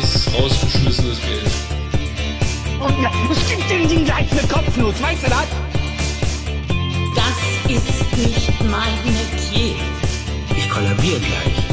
[0.00, 1.52] Das ist rausgeschmissenes Geld.
[2.80, 5.46] Und ja, es gibt den Ding gleich eine Kopfnuss, weißt du das?
[7.14, 9.74] Das ist nicht mein Metier.
[10.56, 11.64] Ich kollabiere gleich.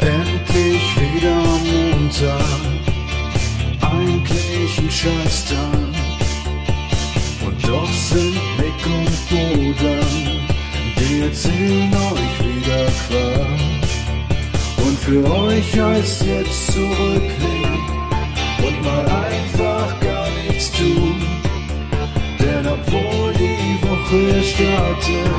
[0.00, 2.44] Endlich wieder Montag,
[3.80, 5.58] eigentlich ein Scheißtag.
[7.44, 10.46] Und doch sind Nick und Bodan,
[10.98, 13.63] die erzählen euch wieder Quatsch.
[15.04, 17.78] Für euch heißt jetzt zurücklehnen
[18.66, 21.20] und mal einfach gar nichts tun.
[22.40, 25.30] Denn obwohl die Woche startet,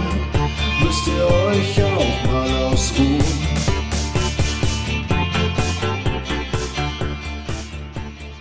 [0.83, 3.23] müsst ihr euch auch mal ausruhen.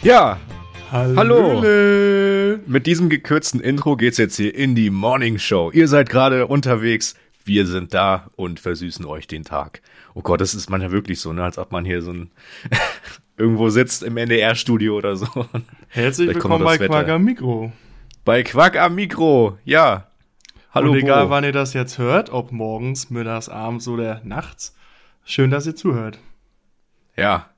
[0.03, 0.39] Ja,
[0.93, 1.17] Hallo.
[1.17, 2.59] Hallo.
[2.67, 5.70] mit diesem gekürzten Intro geht's jetzt hier in die Morning Show.
[5.73, 9.83] Ihr seid gerade unterwegs, wir sind da und versüßen euch den Tag.
[10.15, 12.30] Oh Gott, das ist manchmal wirklich so, ne, als ob man hier so ein
[13.37, 15.27] irgendwo sitzt im NDR-Studio oder so.
[15.89, 16.89] Herzlich willkommen bei Wetter.
[16.89, 17.72] Quark am Mikro.
[18.25, 20.06] Bei Quack am Mikro, ja.
[20.72, 21.31] Hallo, Und egal, Bo.
[21.31, 24.75] wann ihr das jetzt hört, ob morgens, mittags, abends oder nachts,
[25.25, 26.19] schön, dass ihr zuhört.
[27.17, 27.50] Ja.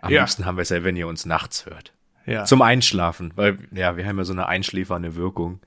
[0.00, 0.20] Am Ja.
[0.22, 1.92] liebsten haben wir es ja, wenn ihr uns nachts hört.
[2.24, 2.44] Ja.
[2.44, 5.60] Zum Einschlafen, weil, ja, wir haben ja so eine einschläfernde Wirkung.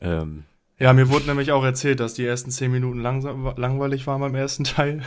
[0.00, 0.44] Ähm,
[0.82, 4.34] ja, mir wurde nämlich auch erzählt, dass die ersten zehn Minuten langsam, langweilig waren beim
[4.34, 5.02] ersten Teil.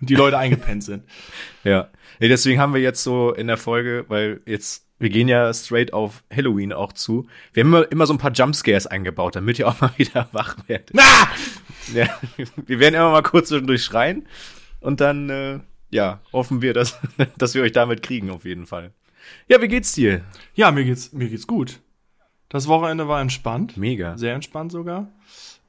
[0.00, 1.04] Und die Leute eingepennt sind.
[1.64, 1.90] Ja.
[2.20, 5.92] Nee, deswegen haben wir jetzt so in der Folge, weil jetzt, wir gehen ja straight
[5.92, 7.26] auf Halloween auch zu.
[7.52, 10.56] Wir haben immer, immer so ein paar Jumpscares eingebaut, damit ihr auch mal wieder wach
[10.68, 10.96] werdet.
[10.96, 11.28] Ah!
[11.92, 12.06] Ja,
[12.66, 14.28] wir werden immer mal kurz zwischendurch schreien
[14.78, 15.58] und dann, äh,
[15.90, 17.00] ja, hoffen wir, dass,
[17.36, 18.92] dass wir euch damit kriegen, auf jeden Fall.
[19.48, 20.20] Ja, wie geht's dir?
[20.54, 21.80] Ja, mir geht's, mir geht's gut.
[22.50, 23.76] Das Wochenende war entspannt.
[23.76, 24.18] Mega.
[24.18, 25.08] Sehr entspannt sogar.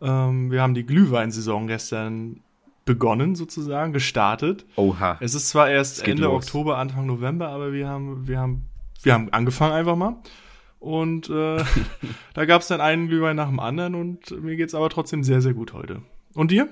[0.01, 2.41] Ähm, wir haben die Glühweinsaison gestern
[2.85, 4.65] begonnen, sozusagen, gestartet.
[4.75, 5.17] Oha.
[5.21, 6.45] Es ist zwar erst Es Ende los.
[6.45, 8.65] Oktober, Anfang November, aber wir haben, wir haben,
[9.03, 10.15] wir haben angefangen einfach mal.
[10.79, 11.63] Und äh,
[12.33, 15.53] da gab's dann einen Glühwein nach dem anderen und mir geht's aber trotzdem sehr, sehr
[15.53, 16.01] gut heute.
[16.33, 16.67] Und dir?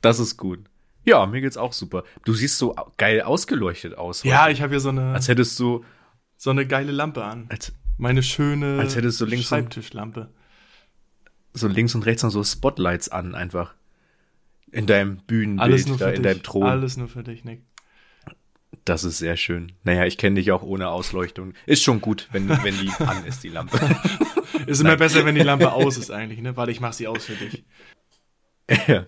[0.00, 0.60] Das ist gut.
[1.04, 2.04] Ja, mir geht's auch super.
[2.24, 4.22] Du siehst so geil ausgeleuchtet aus.
[4.22, 4.52] Ja, heute.
[4.52, 5.84] ich habe hier so eine, Als hättest du,
[6.38, 7.46] so eine geile Lampe an.
[7.50, 10.28] als, Meine schöne Als hättest du links Schreibtischlampe.
[11.54, 13.74] so links und rechts noch so Spotlights an, einfach.
[14.72, 16.32] In deinem Bühnenbild, Alles nur da für in dich.
[16.32, 16.62] deinem Thron.
[16.64, 17.62] Alles nur für dich, Nick.
[18.84, 19.72] Das ist sehr schön.
[19.84, 21.54] Naja, ich kenne dich auch ohne Ausleuchtung.
[21.64, 23.78] Ist schon gut, wenn, wenn die an ist, die Lampe.
[24.66, 26.56] Ist immer besser, wenn die Lampe aus ist eigentlich, ne?
[26.56, 27.64] Warte, ich mach sie aus für dich.
[28.88, 29.06] ja.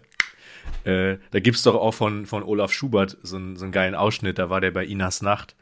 [0.84, 4.38] äh, da gibt's doch auch von, von Olaf Schubert so, einen- so einen geilen Ausschnitt.
[4.38, 5.56] Da war der bei Inas Nacht.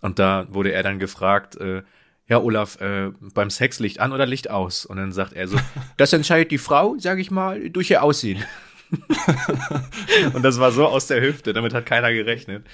[0.00, 1.82] Und da wurde er dann gefragt, äh,
[2.30, 4.86] ja, Olaf, äh, beim Sex Licht an oder Licht aus?
[4.86, 5.58] Und dann sagt er so,
[5.96, 8.42] das entscheidet die Frau, sag ich mal, durch ihr Aussehen.
[10.32, 12.66] und das war so aus der Hüfte, damit hat keiner gerechnet.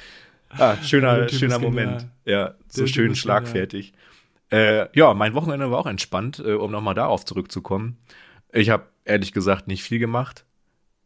[0.51, 2.07] Ah, schöner, Typ schöner Moment.
[2.25, 2.51] genial.
[2.51, 3.93] Ja, so Der schön schlagfertig.
[4.53, 7.99] Äh, ja, mein Wochenende war auch entspannt, äh, um nochmal darauf zurückzukommen.
[8.53, 10.45] Ich habe ehrlich gesagt nicht viel gemacht.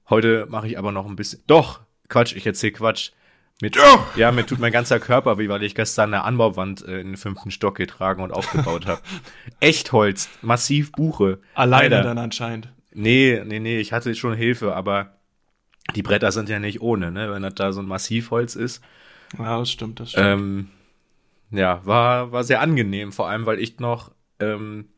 [0.09, 1.43] Heute mache ich aber noch ein bisschen.
[1.47, 3.13] Doch, Quatsch, ich erzähl Quatsch.
[3.63, 3.77] Mit,
[4.17, 7.17] Ja, mir tut mein ganzer Körper weh, weil ich gestern eine Anbauwand äh, in den
[7.19, 9.03] fünften Stock getragen und aufgebaut habe.
[9.61, 11.41] Echtholz, massiv Buche.
[11.55, 12.09] Alleine Alter.
[12.09, 12.73] dann anscheinend.
[12.93, 15.19] Nee, nee, nee, ich hatte schon Hilfe, aber
[15.95, 17.31] die Bretter sind ja nicht ohne, ne?
[17.31, 18.83] Wenn das da so ein Massivholz ist.
[19.39, 20.27] Ja, das stimmt, das stimmt.
[20.27, 20.69] Ähm,
[21.51, 24.89] ja, war, war sehr angenehm, vor allem, weil ich noch, ähm,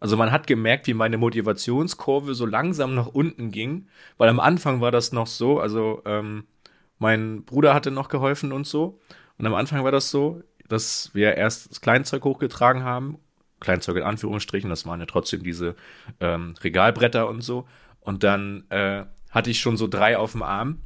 [0.00, 4.80] also man hat gemerkt, wie meine Motivationskurve so langsam nach unten ging, weil am Anfang
[4.80, 6.44] war das noch so, also ähm,
[6.98, 8.98] mein Bruder hatte noch geholfen und so.
[9.38, 13.18] Und am Anfang war das so, dass wir erst das Kleinzeug hochgetragen haben.
[13.60, 15.76] Kleinzeug in Anführungsstrichen, das waren ja trotzdem diese
[16.20, 17.66] ähm, Regalbretter und so.
[18.00, 20.80] Und dann äh, hatte ich schon so drei auf dem Arm.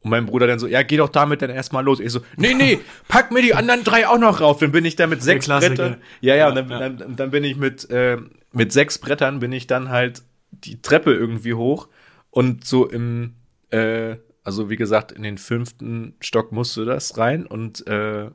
[0.00, 2.00] Und mein Bruder dann so, ja, geh doch damit dann erstmal los.
[2.00, 4.58] Ich so, nee, nee, pack mir die anderen drei auch noch rauf.
[4.58, 5.46] Dann bin ich da mit sechs.
[5.46, 5.98] Brettern.
[6.20, 6.88] Ja, ja, und dann, Ja, ja.
[6.88, 8.18] Dann, dann bin ich mit, äh,
[8.52, 11.88] mit sechs Brettern bin ich dann halt die Treppe irgendwie hoch.
[12.30, 13.34] Und so im,
[13.70, 17.46] äh, also wie gesagt, in den fünften Stock musste das rein.
[17.46, 18.30] Und äh,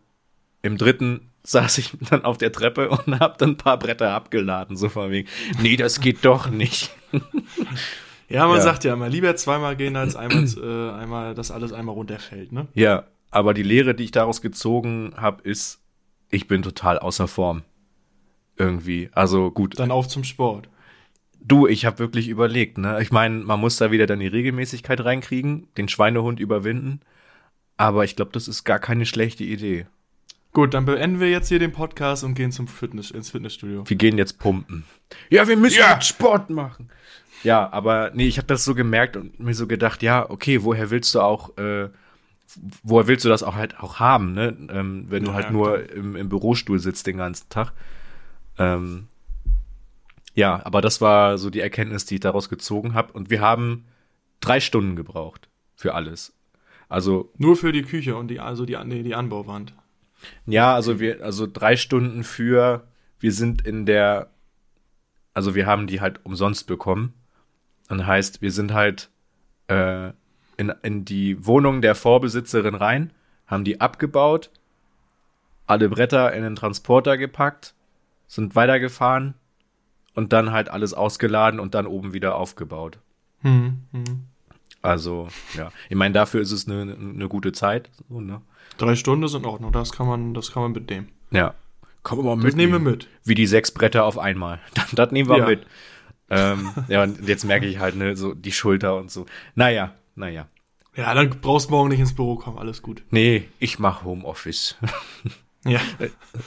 [0.62, 4.75] im dritten saß ich dann auf der Treppe und hab dann ein paar Bretter abgeladen.
[4.75, 5.27] So von wegen,
[5.62, 6.92] nee, das geht doch nicht.
[8.30, 8.63] ja, man ja.
[8.63, 12.68] sagt ja immer, lieber zweimal gehen, als einmal, äh, einmal, dass alles einmal runterfällt, ne?
[12.74, 15.81] Ja, aber die Lehre, die ich daraus gezogen habe, ist,
[16.30, 17.63] ich bin total außer Form.
[18.57, 19.10] Irgendwie.
[19.13, 19.77] Also gut.
[19.80, 20.68] Dann auf zum Sport.
[21.42, 23.01] Du, ich habe wirklich überlegt, ne?
[23.01, 27.01] Ich meine, man muss da wieder dann die Regelmäßigkeit reinkriegen, den Schweinehund überwinden.
[27.78, 29.86] Aber ich glaube, das ist gar keine schlechte Idee.
[30.51, 33.88] Gut, dann beenden wir jetzt hier den Podcast und gehen zum Fitness, ins Fitnessstudio.
[33.88, 34.84] Wir gehen jetzt pumpen.
[35.30, 36.89] Ja, wir müssen jetzt Sport machen.
[37.44, 40.89] Ja, aber nee, ich habe das so gemerkt und mir so gedacht, ja, okay, woher
[40.89, 41.89] willst du auch äh,
[42.84, 44.56] woher willst du das auch halt auch haben, ne?
[44.72, 47.74] Ähm, wenn du Ja, halt ja, nur im, im Bürostuhl sitzt den ganzen Tag.
[48.57, 49.07] Ähm,
[50.38, 53.12] ja, aber das war so die Erkenntnis, die ich daraus gezogen habe.
[53.13, 53.86] Und wir haben
[54.39, 56.38] drei Stunden gebraucht für alles.
[56.88, 59.74] Also Nur für die Küche und die, also die, nee, die Anbauwand.
[60.45, 62.86] Ja, also wir, also drei Stunden für,
[63.19, 64.30] wir sind in der,
[65.34, 67.16] also wir haben die halt umsonst bekommen.
[67.89, 69.10] Und heißt, wir sind halt
[69.69, 70.10] äh,
[70.56, 73.12] in, in die Wohnung der Vorbesitzerin rein,
[73.48, 74.51] haben die abgebaut,
[75.66, 77.74] alle Bretter in den Transporter gepackt,
[78.28, 79.34] sind weitergefahren
[80.17, 82.97] und dann halt alles ausgeladen und dann oben wieder aufgebaut.
[83.41, 84.23] Hm, hm.
[84.81, 85.71] Also, ja.
[85.89, 87.91] Ich meine, dafür ist es eine, eine gute Zeit.
[88.09, 88.41] So, ne?
[88.79, 91.09] Drei Stunden ist in Ordnung, das kann man, das kann man mitnehmen.
[91.29, 91.53] Ja.
[92.09, 93.07] Wir mal Das nehmen wir mit.
[93.25, 94.59] Wie die sechs Bretter auf einmal.
[94.73, 95.45] Das, das nehmen wir Ja.
[95.45, 95.67] mit.
[96.31, 99.27] Ähm, ja, und jetzt merke ich halt, ne, so die Schulter und so.
[99.53, 100.47] Naja, naja.
[100.95, 103.03] Ja, dann brauchst du morgen nicht ins Büro kommen, alles gut.
[103.11, 104.77] Nee, ich mache Homeoffice.
[105.67, 105.81] Ja.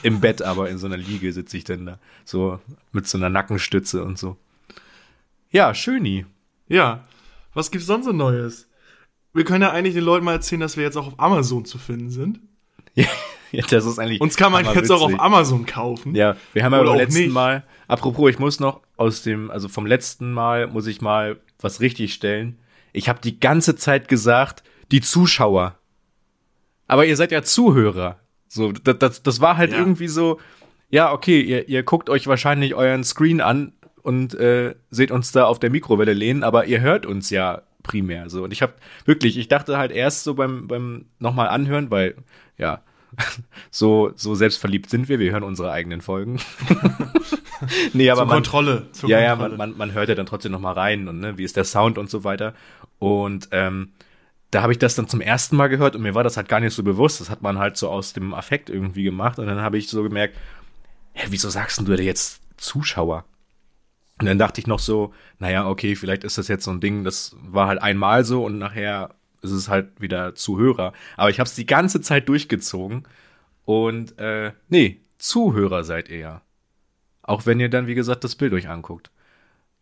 [0.03, 1.99] Im Bett, aber in so einer Liege sitze ich dann da.
[2.25, 2.59] So
[2.91, 4.37] mit so einer Nackenstütze und so.
[5.51, 6.25] Ja, schöni.
[6.67, 7.05] Ja.
[7.53, 8.67] Was gibt's sonst so Neues?
[9.33, 11.77] Wir können ja eigentlich den Leuten mal erzählen, dass wir jetzt auch auf Amazon zu
[11.77, 12.39] finden sind.
[13.51, 14.21] Ja, das ist eigentlich.
[14.21, 15.21] Uns kann man jetzt auch auf witzig.
[15.21, 16.15] Amazon kaufen.
[16.15, 17.33] Ja, wir haben ja beim letzten nicht.
[17.33, 21.81] Mal, apropos, ich muss noch aus dem, also vom letzten Mal muss ich mal was
[21.81, 22.59] richtig stellen.
[22.93, 25.77] Ich habe die ganze Zeit gesagt, die Zuschauer.
[26.87, 28.19] Aber ihr seid ja Zuhörer.
[28.53, 29.77] So, das, das, das war halt Ja.
[29.77, 30.37] irgendwie so,
[30.89, 33.71] ja, okay, ihr, ihr guckt euch wahrscheinlich euren Screen an
[34.01, 38.29] und äh, seht uns da auf der Mikrowelle lehnen, aber ihr hört uns ja primär
[38.29, 38.43] so.
[38.43, 38.73] Und ich habe
[39.05, 42.15] wirklich, ich dachte halt erst so beim, beim nochmal anhören, weil,
[42.57, 42.81] ja,
[43.71, 46.41] so, so selbstverliebt sind wir, wir hören unsere eigenen Folgen.
[47.93, 48.87] nee, aber Zur man, Kontrolle.
[48.91, 49.57] Zur ja, ja, Kontrolle.
[49.57, 51.63] man, man, man hört ja dann trotzdem noch mal rein und ne, wie ist der
[51.63, 52.53] Sound und so weiter.
[52.99, 53.93] Und ähm,
[54.51, 56.59] da habe ich das dann zum ersten Mal gehört und mir war das halt gar
[56.59, 57.21] nicht so bewusst.
[57.21, 59.39] Das hat man halt so aus dem Affekt irgendwie gemacht.
[59.39, 60.37] Und dann habe ich so gemerkt,
[61.13, 63.23] hä, wieso sagst denn du dir jetzt Zuschauer?
[64.19, 67.03] Und dann dachte ich noch so, naja, okay, vielleicht ist das jetzt so ein Ding,
[67.03, 70.93] das war halt einmal so und nachher ist es halt wieder Zuhörer.
[71.17, 73.05] Aber ich habe es die ganze Zeit durchgezogen
[73.65, 76.41] und äh, nee, Zuhörer seid ihr ja.
[77.23, 79.09] Auch wenn ihr dann, wie gesagt, das Bild euch anguckt.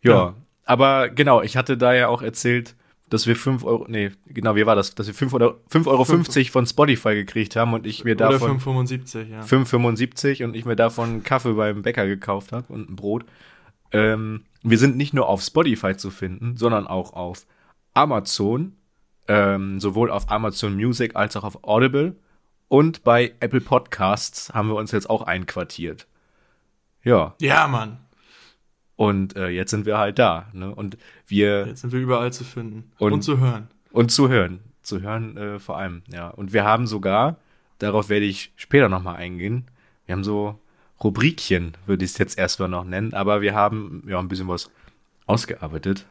[0.02, 0.34] Ja, Ja.
[0.64, 2.74] aber genau, ich hatte da ja auch erzählt,
[3.10, 4.94] dass wir 5 Euro, nee, genau, wie war das?
[4.94, 6.04] Dass wir 5 oder 5,50 Euro
[6.50, 9.40] von Spotify gekriegt haben und ich mir Oder davon 5,75, ja.
[9.40, 13.24] 5,75 und ich mir davon einen Kaffee beim Bäcker gekauft habe und ein Brot.
[13.92, 17.46] Ähm, wir sind nicht nur auf Spotify zu finden, sondern auch auf
[17.94, 18.74] Amazon,
[19.26, 22.14] ähm, sowohl auf Amazon Music als auch auf Audible
[22.68, 26.06] und bei Apple Podcasts haben wir uns jetzt auch einquartiert.
[27.02, 27.98] Ja, Ja, Mann.
[29.00, 30.48] Und äh, jetzt sind wir halt da.
[30.52, 30.74] Ne?
[30.74, 32.92] Und wir Jetzt sind wir überall zu finden.
[32.98, 33.68] Und- Und, zu hören.
[33.92, 34.60] Und zu hören.
[34.82, 36.28] Zu hören äh, vor allem, ja.
[36.28, 37.36] Und wir haben sogar,
[37.78, 39.64] darauf werde ich später nochmal eingehen,
[40.04, 40.58] wir haben so
[41.02, 44.70] Rubrikchen, würde ich es jetzt erstmal noch nennen, aber wir haben ja ein bisschen was
[45.26, 46.04] ausgearbeitet,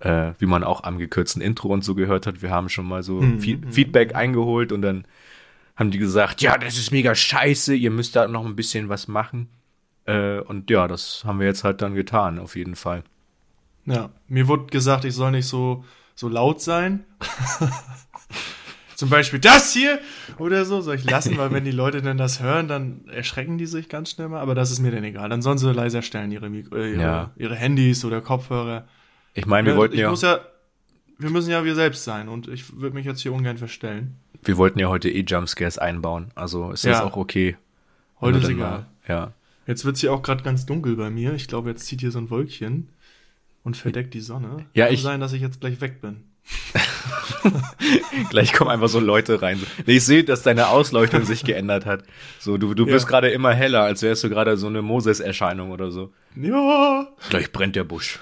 [0.00, 2.42] äh, wie man auch am gekürzten Intro und so gehört hat.
[2.42, 5.06] Wir haben schon mal so Fe Feedback eingeholt und dann
[5.76, 9.08] haben die gesagt, ja, das ist mega scheiße, ihr müsst da noch ein bisschen was
[9.08, 9.48] machen.
[10.08, 13.02] Äh, und ja, das haben wir jetzt halt dann getan, auf jeden Fall.
[13.84, 15.84] Ja, mir wurde gesagt, ich soll nicht so,
[16.14, 17.04] so laut sein.
[18.94, 20.00] Zum Beispiel das hier
[20.38, 23.66] oder so soll ich lassen, weil wenn die Leute dann das hören, dann erschrecken die
[23.66, 24.40] sich ganz schnell mal.
[24.40, 25.28] Aber das ist mir dann egal.
[25.28, 27.30] Dann sollen sie leiser stellen, ihre, Mik- äh, ihre, Ja.
[27.36, 28.88] ihre Handys oder Kopfhörer.
[29.34, 30.40] Ich meine, wir Ja, wollten ich ja, muss ja,
[31.16, 34.16] wir müssen ja wir selbst sein und ich würde mich jetzt hier ungern verstellen.
[34.42, 37.04] wir wollten ja heute eh Jumpscares einbauen, also ist das Ja.
[37.04, 37.56] auch okay.
[38.20, 38.70] Heute ist egal.
[38.70, 39.32] mal- Ja.
[39.68, 41.34] Jetzt wird's hier auch gerade ganz dunkel bei mir.
[41.34, 42.88] Ich glaube, jetzt zieht hier so ein Wölkchen
[43.62, 44.66] und verdeckt die Sonne.
[44.74, 46.24] Ja, Kann ich- sein, dass ich jetzt gleich weg bin.
[48.30, 49.60] Gleich kommen einfach so Leute rein.
[49.86, 52.04] Ich sehe, dass deine Ausleuchtung sich geändert hat.
[52.38, 53.10] So, du, du wirst Ja.
[53.10, 56.12] gerade immer heller, als wärst du gerade so eine Moses-Erscheinung oder so.
[56.34, 57.08] Ja.
[57.28, 58.18] Gleich brennt der Busch.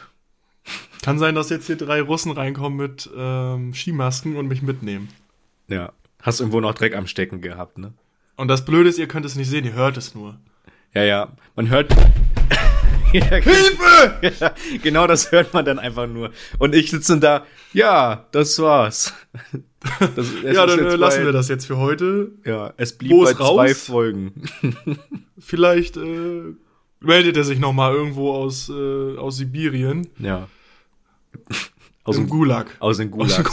[1.02, 5.08] Kann sein, dass jetzt hier drei Russen reinkommen mit ähm, Skimasken und mich mitnehmen.
[5.68, 5.92] Ja.
[6.20, 7.92] Hast irgendwo noch Dreck am Stecken gehabt, ne?
[8.36, 10.38] Und das Blöde ist, ihr könnt es nicht sehen, ihr hört es nur.
[10.96, 11.28] Ja, ja.
[11.56, 11.92] Man hört.
[13.12, 14.54] Hilfe!
[14.82, 16.30] genau das hört man dann einfach nur.
[16.58, 19.12] Und ich sitze da, ja, das war's.
[20.16, 22.30] Das, ja, dann äh, lassen bei- wir das jetzt für heute.
[22.46, 23.54] Ja, es blieb Wo bei raus?
[23.56, 24.32] zwei Folgen.
[25.38, 26.54] Vielleicht äh,
[27.00, 30.08] meldet er sich noch mal irgendwo aus, äh, aus Sibirien.
[30.18, 30.48] Ja.
[32.04, 32.74] Aus dem, Gulag.
[32.78, 33.10] aus dem.
[33.10, 33.44] Gulag.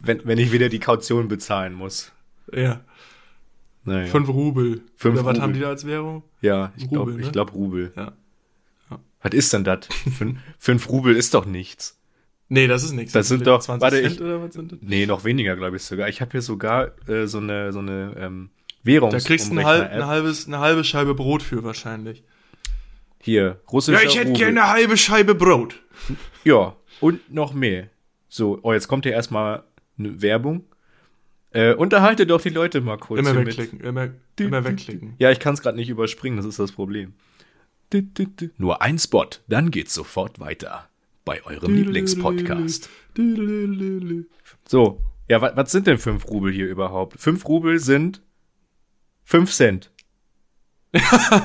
[0.00, 2.12] Wenn, wenn ich wieder die Kaution bezahlen muss.
[2.50, 2.80] Ja,
[3.84, 4.06] Naja.
[4.06, 4.82] fünf Rubel.
[4.96, 5.42] Fünf Oder was Rubel.
[5.42, 6.22] haben die da als Währung?
[6.40, 7.22] Ja, ich glaube, Rubel, ne?
[7.26, 7.92] ich glaub Rubel.
[7.96, 8.12] Ja.
[9.22, 9.86] Was ist denn das?
[10.18, 11.98] Fün fünf Rubel ist doch nichts.
[12.48, 13.12] Nee, das ist nichts.
[13.12, 14.78] Das sind doch- 20 warte, Cent ich- oder was sind das?
[14.82, 16.08] Nee, noch weniger, glaube ich sogar.
[16.08, 18.50] Ich habe hier sogar äh, so eine, so eine ähm,
[18.82, 22.24] Währungs Da kriegst du ein halb, eine, halbes, eine halbe Scheibe Brot für wahrscheinlich.
[23.20, 25.80] Hier, russischer Ja, ich hätte gerne eine halbe Scheibe Brot.
[26.44, 27.88] Ja, und noch mehr.
[28.28, 29.62] So, oh, jetzt kommt hier erstmal
[29.98, 30.64] eine Werbung.
[31.54, 33.20] Äh, unterhalte doch die Leute mal kurz.
[33.20, 33.48] Immer hier mit.
[33.58, 35.14] wegklicken, immer, immer wegklicken.
[35.18, 37.12] Ja, ich kann es gerade nicht überspringen, das ist das Problem.
[38.56, 40.88] Nur ein Spot, dann geht's sofort weiter.
[41.24, 42.88] Bei eurem Lieblingspodcast.
[44.66, 47.20] So, ja, wa- was sind denn fünf Rubel hier überhaupt?
[47.20, 48.22] Fünf Rubel sind
[49.24, 49.90] fünf Cent.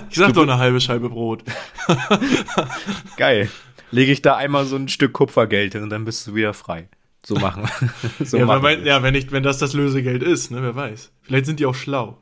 [0.10, 1.44] Ich sag doch eine halbe Scheibe Brot.
[3.18, 3.50] Geil.
[3.92, 6.90] Lege ich da einmal so ein Stück Kupfergeld hin und dann bist du wieder frei.
[7.28, 7.68] So machen.
[8.24, 8.80] so Ja, machen wir.
[8.86, 11.12] ja wenn, nicht, wenn das das Lösegeld ist, ne, wer weiß.
[11.24, 12.18] Vielleicht sind die auch schlau.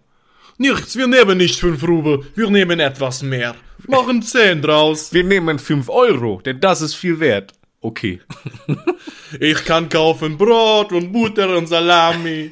[0.57, 3.53] Nichts, wir nehmen nicht fünf Rubel, wir nehmen etwas mehr.
[3.87, 5.13] Machen zehn draus.
[5.13, 7.51] Wir nehmen fünf Euro, denn das ist viel wert.
[7.81, 8.19] Okay.
[9.39, 12.49] Ich kann kaufen Brot und Butter und Salami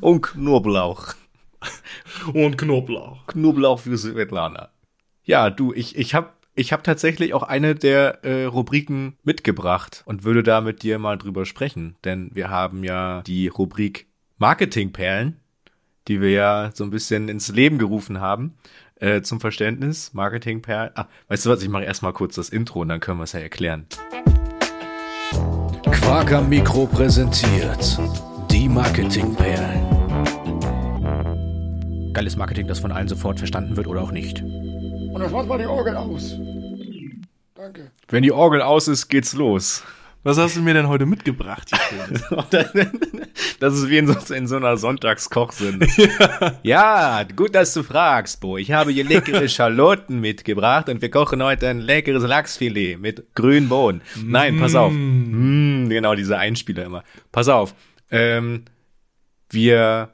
[0.00, 1.14] Und Knoblauch.
[2.34, 3.26] und Knoblauch.
[3.28, 4.68] Knoblauch für Svetlana.
[5.24, 10.24] Ja, du, ich, ich habe ich hab tatsächlich auch eine der äh, Rubriken mitgebracht und
[10.24, 11.96] würde da mit dir mal drüber sprechen.
[12.04, 14.06] Denn wir haben ja die Rubrik
[14.38, 15.40] Marketingperlen,
[16.08, 18.54] die wir ja so ein bisschen ins Leben gerufen haben.
[18.96, 20.92] Äh, zum Verständnis, Marketingperlen.
[20.94, 23.32] Ah, weißt du was, ich mache erstmal kurz das Intro und dann können wir es
[23.32, 23.86] ja erklären.
[25.90, 27.98] Quark am Mikro präsentiert
[28.50, 29.82] die Marketingperlen.
[32.12, 34.44] Geiles Marketing, das von allen sofort verstanden wird oder auch nicht.
[35.12, 36.36] Und das macht mal die Orgel aus.
[37.54, 37.90] Danke.
[38.08, 39.84] Wenn die Orgel aus ist, geht's los.
[40.24, 41.70] Was hast du mir denn heute mitgebracht?
[43.60, 45.88] Das ist wie in so, in so einer Sonntagskochsendung.
[46.64, 47.22] Ja.
[47.24, 48.56] gut, dass du fragst, Bo.
[48.56, 53.68] Ich habe hier leckere Schalotten mitgebracht und wir kochen heute ein leckeres Lachsfilet mit grünen
[53.68, 54.02] Bohnen.
[54.24, 54.92] Nein, pass auf.
[54.92, 57.04] Mm, genau, diese Einspieler immer.
[57.30, 57.74] Pass auf.
[58.10, 58.64] Ähm,
[59.50, 60.10] wir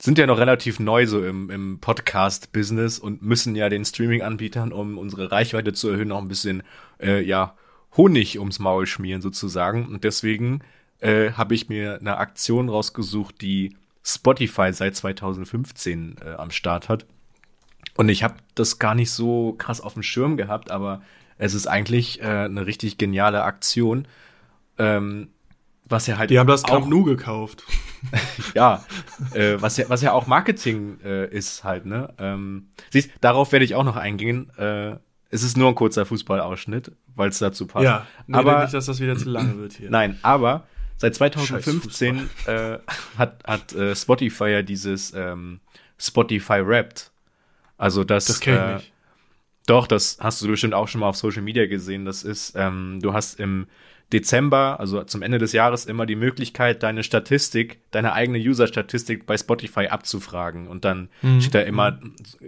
[0.00, 4.96] sind ja noch relativ neu so im, im Podcast-Business und müssen ja den Streaming-Anbietern, um
[4.96, 6.62] unsere Reichweite zu erhöhen, noch ein bisschen,
[7.00, 7.56] äh, ja,
[7.96, 9.86] Honig ums Maul schmieren sozusagen.
[9.86, 10.60] Und deswegen
[11.00, 17.06] äh, habe ich mir eine Aktion rausgesucht, die Spotify seit 2015 äh, am Start hat.
[17.96, 21.02] Und ich habe das gar nicht so krass auf dem Schirm gehabt, aber
[21.38, 24.06] es ist eigentlich äh, eine richtig geniale Aktion.
[24.78, 25.28] Ähm,
[25.84, 27.64] was ja halt Die haben das Nou gekauft.
[28.54, 28.84] ja,
[29.34, 32.12] äh, was ja, was ja auch Marketing äh, ist halt, ne?
[32.18, 34.50] Ähm, siehst, darauf werde ich auch noch eingehen.
[34.56, 34.96] Äh,
[35.30, 37.84] es ist nur ein kurzer Fußballausschnitt, weil es dazu passt.
[37.84, 39.90] Ja, nee, aber nicht, dass das wieder zu lange wird hier.
[39.90, 42.78] nein, aber seit 2015 äh,
[43.16, 45.60] hat, hat äh, Spotify ja dieses ähm,
[45.98, 47.10] Spotify Wrapped.
[47.76, 48.92] Also das, Das kenn ich äh, nicht.
[49.66, 52.04] doch, das hast du bestimmt auch schon mal auf Social Media gesehen.
[52.04, 53.66] Das ist, ähm, du hast im
[54.12, 59.36] Dezember, also zum Ende des Jahres, immer die Möglichkeit, deine Statistik, deine eigene User-Statistik bei
[59.36, 60.66] Spotify abzufragen.
[60.66, 61.40] Und dann Mhm.
[61.42, 61.98] steht da immer,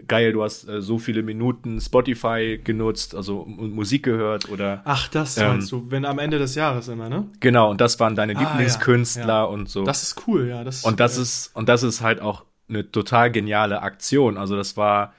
[0.09, 5.37] geil, du hast äh, so viele Minuten Spotify genutzt, also Musik gehört oder Ach, das
[5.37, 7.27] Ähm, meinst du, wenn am Ende des Jahres immer, ne?
[7.41, 9.45] genau, und das waren deine Ah, ja, Lieblingskünstler ja.
[9.45, 9.85] und so.
[9.85, 10.65] Das ist cool, ja.
[10.65, 14.39] Das, Und das äh, ist, und das ist halt auch eine total geniale Aktion.
[14.39, 15.13] Also das war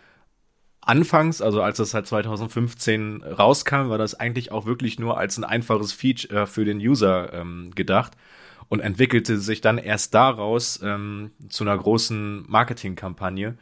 [0.82, 5.44] anfangs, also als das halt 2015 rauskam, war das eigentlich auch wirklich nur als ein
[5.44, 8.14] einfaches Feature äh, für den User ähm, gedacht
[8.70, 13.58] und entwickelte sich dann erst daraus ähm, zu einer großen Marketingkampagne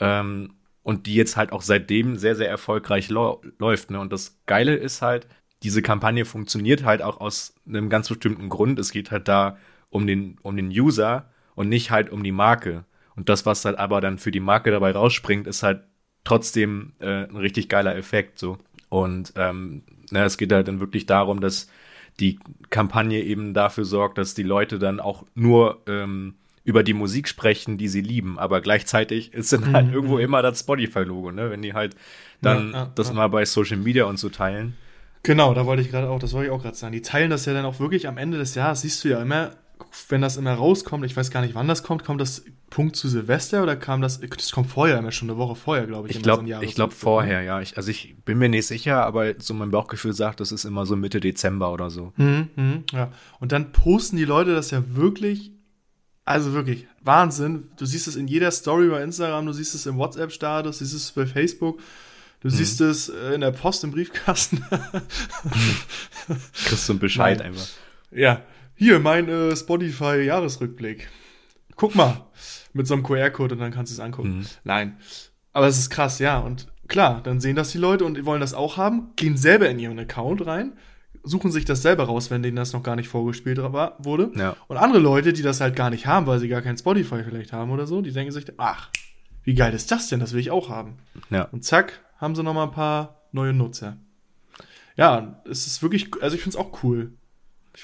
[0.00, 3.90] ähm, und die jetzt halt auch seitdem sehr, sehr erfolgreich läuft.
[3.90, 4.00] Ne?
[4.00, 5.26] Und das Geile ist halt,
[5.62, 8.78] diese Kampagne funktioniert halt auch aus einem ganz bestimmten Grund.
[8.78, 9.56] Es geht halt da
[9.90, 12.84] um den, um den User und nicht halt um die Marke.
[13.16, 15.84] Und das, was halt aber dann für die Marke dabei rausspringt, ist halt
[16.24, 18.58] trotzdem äh, ein richtig geiler Effekt so.
[18.88, 21.68] Und ähm, na, es geht halt dann wirklich darum, dass
[22.20, 22.38] die
[22.70, 27.76] Kampagne eben dafür sorgt, dass die Leute dann auch nur ähm, über die Musik sprechen,
[27.76, 31.50] die sie lieben, aber gleichzeitig ist dann halt irgendwo immer das Spotify-Logo, ne?
[31.50, 31.94] Wenn die halt
[32.40, 33.14] dann Ja, ja, das ja.
[33.14, 34.74] mal bei Social Media und so teilen.
[35.22, 36.92] Genau, da wollte ich gerade auch, das wollte ich auch gerade sagen.
[36.92, 39.52] Die teilen das ja dann auch wirklich am Ende des Jahres, siehst du ja immer,
[40.08, 43.08] wenn das immer rauskommt, ich weiß gar nicht, wann das kommt, kommt das Punkt zu
[43.08, 46.16] Silvester oder kam das, das kommt vorher immer schon eine Woche vorher, glaube ich.
[46.16, 47.60] Ich so glaube, ein ich glaube Jahresrückblick, vorher, ja.
[47.60, 50.86] Ich, also ich bin mir nicht sicher, aber so mein Bauchgefühl sagt, das ist immer
[50.86, 52.12] so Mitte Dezember oder so.
[52.16, 53.12] Mhm, mhm, ja.
[53.40, 55.52] Und dann posten die Leute das ja wirklich,
[56.24, 57.68] also wirklich, Wahnsinn.
[57.76, 60.96] Du siehst es in jeder Story bei Instagram, du siehst es im WhatsApp-Status, du siehst
[60.96, 61.80] es bei Facebook,
[62.40, 64.64] du siehst es äh, in der Post im Briefkasten.
[66.64, 67.48] Kriegst du einen Bescheid Nein.
[67.48, 67.68] einfach.
[68.10, 68.42] ja,
[68.74, 71.08] hier mein äh, Spotify-Jahresrückblick.
[71.76, 72.26] Guck mal,
[72.72, 74.38] mit so einem QR-Code und dann kannst du es angucken.
[74.38, 74.46] Mhm.
[74.64, 74.96] Nein.
[75.52, 76.38] Aber es ist krass, ja.
[76.38, 79.68] Und klar, dann sehen das die Leute und die wollen das auch haben, gehen selber
[79.68, 80.72] in ihren Account rein,
[81.22, 84.30] suchen sich das selber raus, wenn denen das noch gar nicht vorgespielt war, wurde.
[84.36, 84.56] Ja.
[84.68, 87.52] Und andere Leute, die das halt gar nicht haben, weil sie gar kein Spotify vielleicht
[87.52, 88.90] haben oder so, die denken sich, ach,
[89.44, 90.20] wie geil ist das denn?
[90.20, 90.96] Das will ich auch haben.
[91.30, 91.44] Ja.
[91.44, 93.98] Und zack, haben sie noch mal ein paar neue Nutzer.
[94.96, 97.12] Ja, es ist wirklich, also ich finde es auch cool.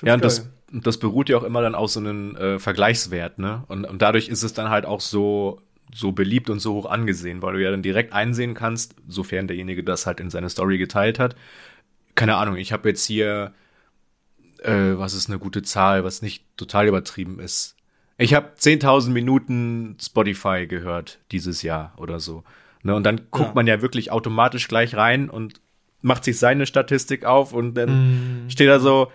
[0.03, 0.29] Ja, und geil.
[0.29, 3.65] das, das beruht ja auch immer dann auf so einem äh, Vergleichswert, ne?
[3.69, 5.61] Und, und dadurch ist es dann halt auch so,
[5.93, 9.83] so beliebt und so hoch angesehen, weil du ja dann direkt einsehen kannst, sofern derjenige
[9.83, 11.35] das halt in seine Story geteilt hat.
[12.15, 13.53] Keine Ahnung, ich habe jetzt hier,
[14.63, 17.77] äh, was ist eine gute Zahl, was nicht total übertrieben ist.
[18.19, 22.45] Ich habe 10.000 Minuten Spotify gehört dieses Jahr oder so.
[22.83, 22.95] Ne?
[22.95, 23.55] Und dann guckt Ja.
[23.55, 25.61] man ja wirklich automatisch gleich rein und
[26.03, 29.11] macht sich seine Statistik auf und dann steht da so,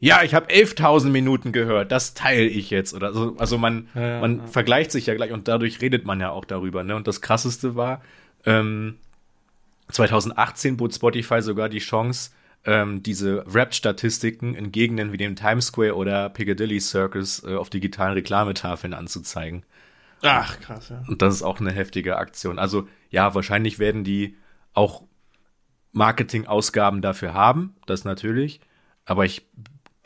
[0.00, 3.36] ja, ich habe 11.000 Minuten gehört, das teile ich jetzt oder so.
[3.38, 4.46] Also man, Ja, ja, man ja.
[4.46, 6.82] vergleicht sich ja gleich und dadurch redet man ja auch darüber.
[6.82, 6.96] Ne?
[6.96, 8.00] Und das Krasseste war,
[8.46, 8.96] ähm,
[9.90, 12.30] 2018 bot Spotify sogar die Chance,
[12.64, 18.14] ähm, diese Rap-Statistiken in Gegenden wie dem Times Square oder Piccadilly Circus äh, auf digitalen
[18.14, 19.64] Reklametafeln anzuzeigen.
[20.22, 21.02] Ach, krass, ja.
[21.08, 22.58] Und das ist auch eine heftige Aktion.
[22.58, 24.36] Also ja, wahrscheinlich werden die
[24.72, 25.04] auch
[25.92, 28.60] Marketingausgaben dafür haben, das natürlich.
[29.06, 29.46] Aber ich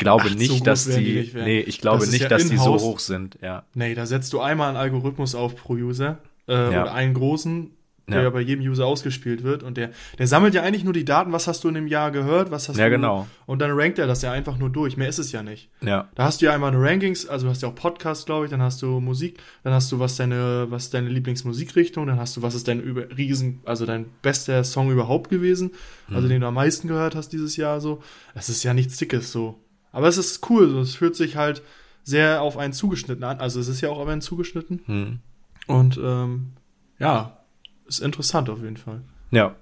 [0.05, 2.49] glaube Ach, so nicht, groß dass die, nicht nee, ich glaube Das nicht, ja dass
[2.49, 3.65] die so hoch sind, ja.
[3.75, 6.19] Nee, da setzt du einmal einen Algorithmus auf pro User.
[6.47, 6.83] Äh, Ja.
[6.83, 7.71] Oder einen großen,
[8.07, 8.29] der Ja.
[8.31, 9.63] bei jedem User ausgespielt wird.
[9.63, 12.11] Und der, der sammelt ja eigentlich nur die Daten, was hast du in dem Jahr
[12.11, 12.91] gehört, was hast Ja, du.
[12.91, 13.27] genau.
[13.47, 14.99] Und dann rankt er das ja einfach nur durch.
[14.99, 15.71] Mehr ist es ja nicht.
[15.81, 18.45] Ja, Da hast du ja einmal eine Rankings, also du hast ja auch Podcast, glaube
[18.45, 22.37] ich, dann hast du Musik, dann hast du, was deine, was deine Lieblingsmusikrichtung, dann hast
[22.37, 25.71] du, was ist dein über, riesen, also dein bester Song überhaupt gewesen,
[26.09, 26.17] Mhm.
[26.17, 28.03] also den du am meisten gehört hast dieses Jahr so.
[28.35, 29.59] Es ist ja nichts Dickes so.
[29.95, 31.63] Aber es ist cool, es fühlt sich halt
[32.03, 33.39] sehr auf einen zugeschnitten an.
[33.39, 34.83] Also es ist ja auch auf einen zugeschnitten.
[34.87, 35.21] hm.
[35.67, 36.53] Und ähm,
[36.99, 37.39] ja,
[37.87, 39.03] ist interessant auf jeden Fall.
[39.31, 39.57] ja.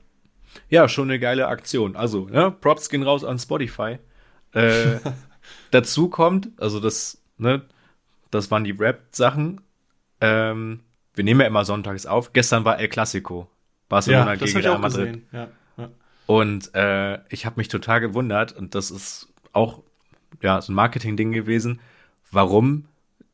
[0.68, 1.96] Ja, schon eine geile Aktion.
[1.96, 3.98] Also, ne, Props gehen raus an Spotify.
[4.52, 4.98] Äh,
[5.70, 7.62] dazu kommt, also das, ne,
[8.30, 9.62] das waren die Rap-Sachen.
[10.20, 10.80] Ähm,
[11.14, 12.34] wir nehmen ja immer sonntags auf.
[12.34, 13.48] Gestern war El Clasico.
[13.88, 15.22] Barcelona Ja, gegen Real Madrid.
[15.32, 15.88] Ja, ja.
[16.26, 19.82] Und äh, ich habe mich total gewundert, und das ist auch
[20.40, 21.80] ja, so ein Marketing-Ding gewesen,
[22.30, 22.86] warum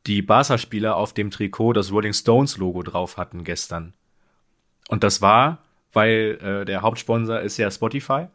[0.07, 3.93] die Barca-Spieler auf dem Trikot das Rolling Stones-Logo drauf hatten gestern.
[4.87, 5.59] Und das war,
[5.93, 8.27] weil äh, der Hauptsponsor ist ja Spotify.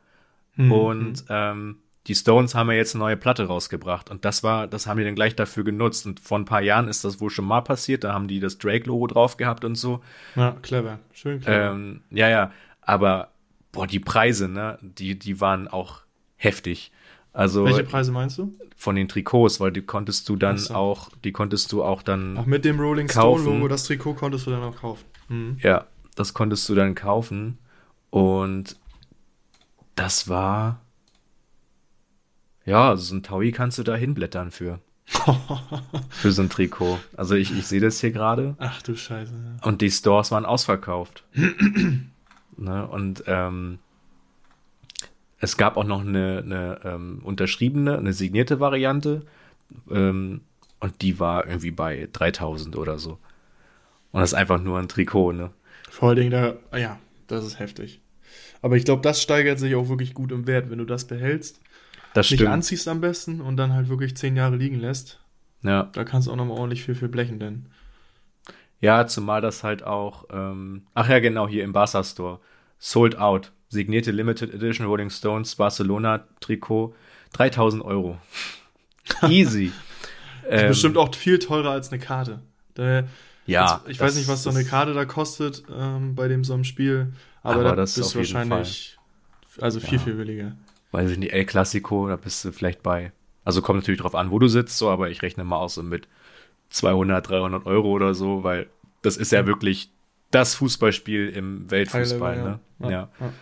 [0.56, 4.10] Und ähm, die Stones haben ja jetzt eine neue Platte rausgebracht.
[4.10, 6.06] Und das war, das haben die dann gleich dafür genutzt.
[6.06, 8.04] Und vor ein paar Jahren ist das wohl schon mal passiert.
[8.04, 10.00] Da haben die das Drake-Logo drauf gehabt und so.
[10.36, 10.98] ja, clever.
[11.12, 11.72] Schön clever.
[11.72, 13.30] Ähm, ja, ja, aber
[13.72, 16.02] boah, die Preise, ne, die, die waren auch
[16.36, 16.92] heftig.
[17.34, 18.54] Also Welche Preise meinst du?
[18.76, 20.72] von den Trikots, weil die konntest du dann so.
[20.72, 23.08] auch, die konntest du auch dann, Ach, mit dem Rolling.
[23.08, 25.04] Stone Logo, das Trikot konntest du dann auch kaufen.
[25.28, 25.58] Mhm.
[25.60, 27.58] ja, das konntest du dann kaufen
[28.10, 28.76] und
[29.96, 30.80] das war,
[32.64, 34.78] ja, so ein Taui kannst du da hinblättern für,
[36.10, 37.00] für so ein Trikot.
[37.16, 38.54] Also ich, ich sehe das hier gerade.
[38.58, 39.32] Ach du Scheiße.
[39.32, 39.66] Ja.
[39.66, 41.24] Und die Stores waren ausverkauft.
[42.56, 42.86] ne?
[42.86, 43.80] Und ähm,
[45.44, 49.22] es gab auch noch eine, eine ähm, unterschriebene, eine signierte Variante.
[49.90, 50.42] Ähm,
[50.80, 53.18] und die war irgendwie bei 3000 oder so.
[54.12, 55.50] Und das ist einfach nur ein Trikot, ne?
[55.90, 58.00] Vor allen Dingen da, ah ja, das ist heftig.
[58.62, 61.60] Aber ich glaube, das steigert sich auch wirklich gut im Wert, wenn du das behältst,
[62.14, 62.50] Das nicht stimmt.
[62.52, 65.20] anziehst am besten und dann halt wirklich zehn Jahre liegen lässt.
[65.62, 65.84] Ja.
[65.92, 67.66] Da kannst du auch nochmal ordentlich viel für blechen, denn.
[68.80, 72.40] ja, zumal das halt auch, ähm, ach ja, genau, hier im Barca Store.
[72.78, 73.52] Sold out.
[73.74, 76.94] Signierte Limited Edition Rolling Stones Barcelona Trikot.
[77.34, 78.18] 3000 Euro.
[79.28, 79.72] Easy.
[80.46, 82.42] Ähm, Bestimmt auch viel teurer als eine Karte.
[82.74, 83.04] Da,
[83.46, 83.80] Ja.
[83.88, 87.14] ich weiß nicht, was so eine Karte da kostet ähm, bei dem so einem Spiel,
[87.42, 88.98] aber, Aber da das bist du wahrscheinlich
[89.58, 90.52] also viel, viel billiger.
[90.90, 93.10] weiß ich nicht, El Clasico, da bist du vielleicht bei,
[93.46, 95.82] also kommt natürlich drauf an, wo du sitzt, so, aber ich rechne mal aus so
[95.82, 96.08] mit
[96.68, 98.66] 200, 300 Euro oder so, weil
[99.00, 99.88] das ist ja wirklich
[100.30, 102.60] das Fußballspiel im Weltfußball, High-Level, ne?
[102.80, 102.90] ja.
[102.90, 103.08] Ja.
[103.18, 103.32] Ja.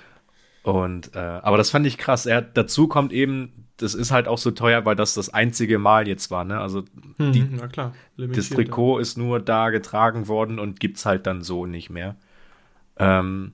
[0.62, 2.26] Und, äh, aber das fand ich krass.
[2.26, 6.06] Er, dazu kommt eben, das ist halt auch so teuer, weil das das einzige Mal
[6.06, 6.60] jetzt war, ne?
[6.60, 6.82] Also,
[7.18, 7.92] die, Mhm, na klar.
[8.16, 12.16] das Trikot ist nur da getragen worden und gibt's halt dann so nicht mehr.
[12.96, 13.52] Ähm,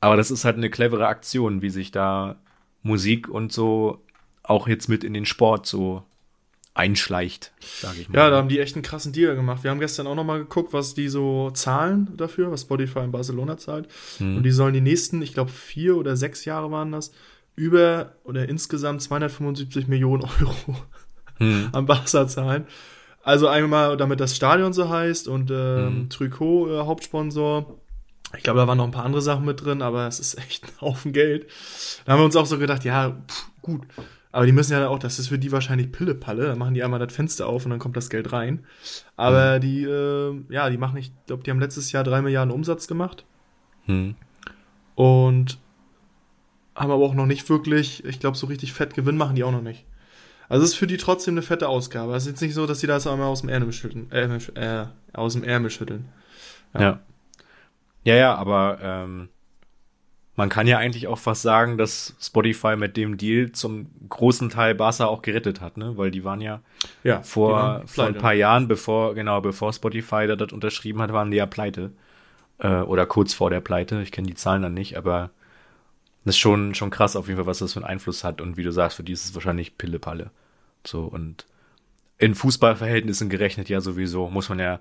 [0.00, 2.36] aber das ist halt eine clevere Aktion, wie sich da
[2.82, 4.02] Musik und so
[4.42, 6.04] auch jetzt mit in den Sport so
[6.76, 8.18] einschleicht, sage ich mal.
[8.18, 9.64] Ja, da haben die echt einen krassen Deal gemacht.
[9.64, 13.56] Wir haben gestern auch nochmal geguckt, was die so zahlen dafür, was Spotify in Barcelona
[13.56, 13.88] zahlt.
[14.18, 14.36] Hm.
[14.36, 17.12] Und die sollen die nächsten, ich glaube, vier oder sechs Jahre waren das,
[17.54, 20.54] über oder insgesamt 275 Millionen Euro
[21.38, 21.68] Hm.
[21.72, 22.66] an Barca zahlen.
[23.22, 26.08] Also einmal, damit das Stadion so heißt und ähm, Hm.
[26.10, 27.78] Trikot äh, Hauptsponsor.
[28.36, 30.64] Ich glaube, da waren noch ein paar andere Sachen mit drin, aber es ist echt
[30.64, 31.46] ein Haufen Geld.
[32.04, 33.82] Da haben wir uns auch so gedacht, ja, pff, gut.
[34.36, 36.48] Aber die müssen ja auch, das ist für die wahrscheinlich Pille-Palle.
[36.48, 38.66] Dann machen die einmal das Fenster auf und dann kommt das Geld rein.
[39.16, 42.86] Aber die, äh, ja, die machen, ich glaube, die haben letztes Jahr drei Milliarden Umsatz
[42.86, 43.24] gemacht.
[43.86, 44.14] Hm.
[44.94, 45.58] Und
[46.74, 49.52] haben aber auch noch nicht wirklich, ich glaube, so richtig fett Gewinn machen die auch
[49.52, 49.86] noch nicht.
[50.50, 52.14] Also es ist für die trotzdem eine fette Ausgabe.
[52.14, 54.12] Es ist jetzt nicht so, dass die das einmal aus dem Ärmel schütteln.
[54.12, 56.10] Äh, äh, aus dem Ärmel schütteln.
[56.78, 57.00] Ja.
[58.04, 59.30] Ja, ja, aber ähm,
[60.36, 64.74] man kann ja eigentlich auch fast sagen, dass Spotify mit dem Deal zum großen Teil
[64.74, 65.96] Barca auch gerettet hat, ne?
[65.96, 66.60] Weil die waren ja,
[67.04, 71.12] Ja, vor, waren vor ein paar Jahren, bevor, genau, bevor Spotify da das unterschrieben hat,
[71.12, 71.92] waren die ja pleite.
[72.58, 74.00] Äh, oder kurz vor der Pleite.
[74.02, 75.30] Ich kenne die Zahlen dann nicht, aber
[76.24, 78.40] das ist schon, schon krass auf jeden Fall, was das für einen Einfluss hat.
[78.40, 80.30] Und wie du sagst, für die ist es wahrscheinlich Pille-Palle.
[80.84, 81.46] So, und
[82.18, 84.80] in Fußballverhältnissen gerechnet ja sowieso, muss man ja,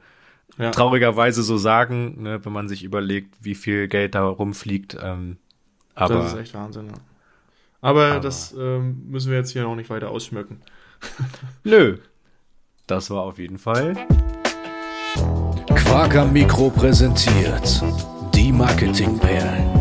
[0.57, 0.71] Ja.
[0.71, 4.97] traurigerweise so sagen, ne, wenn man sich überlegt, wie viel Geld da rumfliegt.
[5.01, 5.37] Ähm,
[5.95, 6.93] aber das ist echt Wahnsinn, ja.
[7.81, 10.62] Aber, Aber- das ähm, müssen wir jetzt hier noch nicht weiter ausschmücken.
[11.63, 11.97] nö.
[12.88, 13.95] Das war auf jeden Fall.
[15.75, 17.81] Quaker Mikro präsentiert
[18.34, 19.73] die Marketingperlen.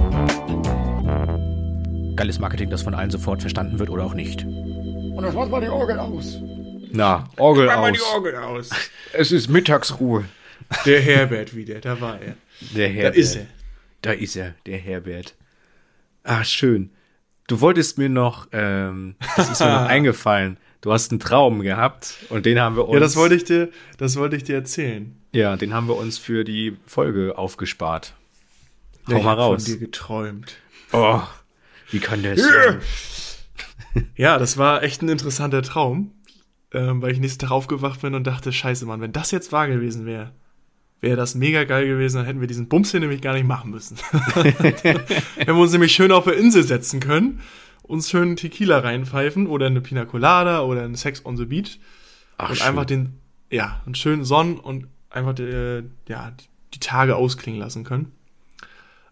[2.17, 4.45] Geiles Marketing, das von allen sofort verstanden wird oder auch nicht.
[4.45, 6.39] Und das macht mal die Orgel aus.
[6.93, 7.97] Na, Orgel Mach mal aus.
[7.99, 8.71] die Orgel aus.
[9.17, 10.25] Es ist Mittagsruhe.
[10.87, 12.35] Der Herbert wieder, da war er.
[12.75, 13.17] Der Da Herbert.
[13.17, 13.47] ist er.
[14.03, 15.35] Da ist er, der Herbert.
[16.25, 16.91] Ah, schön.
[17.47, 20.57] Du wolltest mir noch, ähm, das ist mir noch eingefallen.
[20.81, 22.95] Du hast einen Traum gehabt und den haben wir uns.
[22.95, 25.17] Ja, das wollte ich dir, das wollte ich dir erzählen.
[25.33, 28.15] Ja, den haben wir uns für die Folge aufgespart.
[29.09, 29.65] Ja, Hau ich mal raus.
[29.65, 30.57] von dir geträumt.
[30.93, 31.21] Oh,
[31.91, 32.81] wie kann der sein?
[34.17, 36.11] Ja, das war echt ein interessanter Traum,
[36.73, 39.69] ähm, weil ich nächsten Tag aufgewacht bin und dachte, scheiße, Mann, wenn das jetzt wahr
[39.69, 40.33] gewesen wäre,
[41.05, 43.71] wäre das mega geil gewesen, dann hätten wir diesen Bums hier nämlich gar nicht machen
[43.71, 43.97] müssen.
[44.35, 47.41] hätten wir uns nämlich schön auf der Insel setzen können,
[47.83, 51.79] uns schön Tequila reinpfeifen oder eine Pina Colada oder ein Sex on the Beach
[52.39, 52.67] Ach, und schön.
[52.67, 57.85] einfach den, ja, einen schönen Sonnen und einfach äh, ja, die, die Tage ausklingen lassen
[57.85, 58.13] können.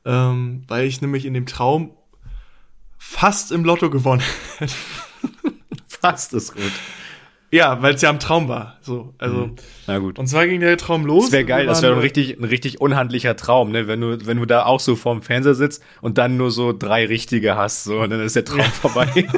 [0.05, 1.91] Ähm, weil ich nämlich in dem Traum
[2.97, 4.23] fast im Lotto gewonnen
[4.59, 4.75] hätte.
[5.87, 6.73] fast ist gut.
[7.55, 8.79] Ja, weil es ja am Traum war.
[8.81, 9.51] So, also.
[9.87, 10.19] Na gut.
[10.19, 11.25] Und zwar ging der Traum los.
[11.25, 13.87] Das wäre geil, das wäre ein richtig, ein richtig unhandlicher Traum, ne?
[13.87, 17.05] Wenn du, wenn du da auch so vorm Fernseher sitzt und dann nur so drei
[17.05, 19.07] richtige hast, so, und dann ist der Traum vorbei.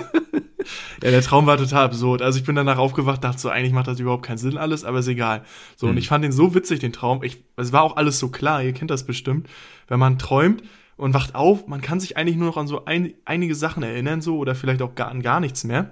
[1.03, 2.23] Ja, der Traum war total absurd.
[2.23, 5.01] Also ich bin danach aufgewacht, dachte so, eigentlich macht das überhaupt keinen Sinn alles, aber
[5.01, 5.43] ist egal.
[5.77, 5.91] So, Hm.
[5.93, 7.23] und ich fand den so witzig, den Traum.
[7.23, 9.47] Ich, es war auch alles so klar, ihr kennt das bestimmt.
[9.89, 10.63] Wenn man träumt
[10.97, 14.23] und wacht auf, man kann sich eigentlich nur noch an so ein, einige Sachen erinnern,
[14.23, 15.91] so, oder vielleicht auch gar, an gar nichts mehr.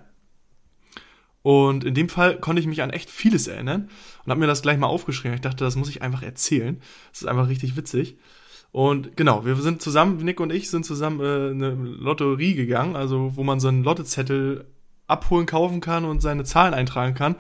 [1.43, 3.89] Und in dem Fall konnte ich mich an echt vieles erinnern
[4.25, 5.35] und habe mir das gleich mal aufgeschrieben.
[5.35, 6.81] Ich dachte, das muss ich einfach erzählen.
[7.11, 8.17] Das ist einfach richtig witzig.
[8.71, 13.37] Und genau, wir sind zusammen, Nick und ich sind zusammen äh, eine Lotterie gegangen, also
[13.37, 14.65] wo man so einen Lottezettel
[15.07, 17.37] abholen, kaufen kann und seine Zahlen eintragen kann.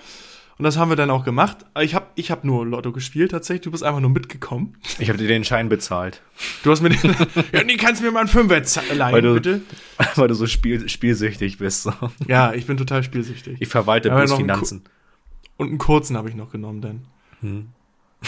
[0.59, 1.59] Und das haben wir dann auch gemacht.
[1.81, 3.63] Ich habe ich hab nur Lotto gespielt tatsächlich.
[3.63, 4.77] Du bist einfach nur mitgekommen.
[4.99, 6.23] Ich habe dir den Schein bezahlt,
[6.63, 7.17] Du hast mir den.
[7.53, 8.61] ja, nee, kannst du mir mal einen Fünfer
[8.95, 9.61] leihen, Weil du- bitte?
[10.17, 11.83] weil du so spiel, spielsüchtig bist.
[11.85, 11.93] So.
[12.29, 13.57] Ja, ich bin total spielsüchtig.
[13.61, 14.85] Ich verwalte Aber bloß Finanzen.
[15.57, 17.07] Und einen kurzen habe ich noch genommen dann.
[17.41, 17.69] Hm.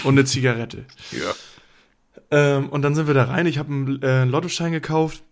[0.02, 0.84] Und eine Zigarette.
[1.12, 1.32] Ja.
[2.30, 3.46] Ähm, und dann sind wir da rein.
[3.46, 5.22] Ich habe einen äh, Lottoschein gekauft.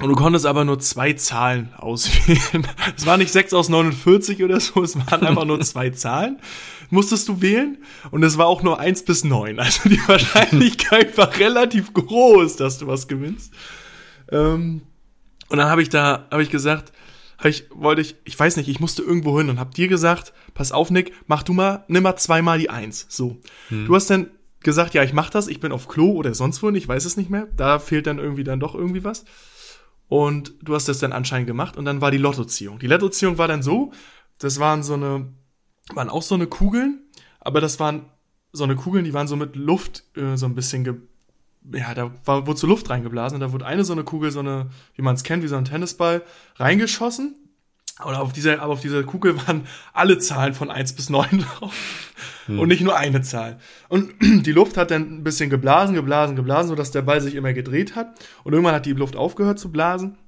[0.00, 2.66] Und du konntest aber nur zwei Zahlen auswählen.
[2.96, 6.38] Es war nicht 6 aus 49 oder so, es waren einfach nur zwei Zahlen.
[6.90, 7.78] Musstest du wählen.
[8.10, 9.58] Und es war auch nur 1 bis 9.
[9.58, 13.52] Also die Wahrscheinlichkeit war relativ groß, dass du was gewinnst.
[14.30, 14.82] Ähm,
[15.48, 16.92] und dann habe ich da, habe ich gesagt,
[17.38, 20.34] hab ich wollte ich, ich weiß nicht, ich musste irgendwo hin und hab dir gesagt,
[20.52, 23.06] pass auf, Nick, mach du mal, nimm mal zweimal die Eins.
[23.08, 23.38] So.
[23.70, 24.28] Du hast dann
[24.60, 27.16] gesagt, ja, ich mach das, ich bin auf Klo oder sonst wo, ich weiß es
[27.16, 27.48] nicht mehr.
[27.56, 29.24] Da fehlt dann irgendwie dann doch irgendwie was.
[30.08, 32.78] Und du hast das dann anscheinend gemacht und dann war die Lottoziehung.
[32.78, 33.92] Die Lottoziehung war dann so,
[34.38, 35.32] das waren so eine,
[35.94, 37.02] waren auch so eine Kugeln,
[37.40, 38.06] aber das waren
[38.52, 40.94] so eine Kugeln, die waren so mit Luft äh, so ein bisschen ge
[41.72, 44.38] ja, da war, wurde so Luft reingeblasen und da wurde eine so eine Kugel, so
[44.38, 46.22] eine, wie man es kennt, wie so ein Tennisball,
[46.56, 47.34] reingeschossen.
[48.04, 51.74] Und auf dieser, aber auf dieser Kugel waren alle Zahlen von 1 bis 9 drauf.
[52.48, 53.58] Und nicht nur eine Zahl.
[53.88, 57.52] Und die Luft hat dann ein bisschen geblasen, geblasen, geblasen, sodass der Ball sich immer
[57.52, 58.18] gedreht hat.
[58.44, 60.18] Und irgendwann hat die Luft aufgehört zu blasen.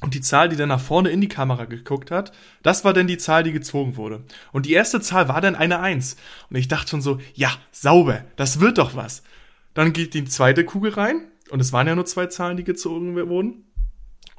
[0.00, 3.06] Und die Zahl, die dann nach vorne in die Kamera geguckt hat, das war dann
[3.06, 4.24] die Zahl, die gezogen wurde.
[4.50, 6.16] Und die erste Zahl war dann eine Eins.
[6.48, 9.22] Und ich dachte schon so, ja, sauber, das wird doch was.
[9.74, 11.28] Dann geht die zweite Kugel rein.
[11.50, 13.69] Und es waren ja nur zwei Zahlen, die gezogen wurden.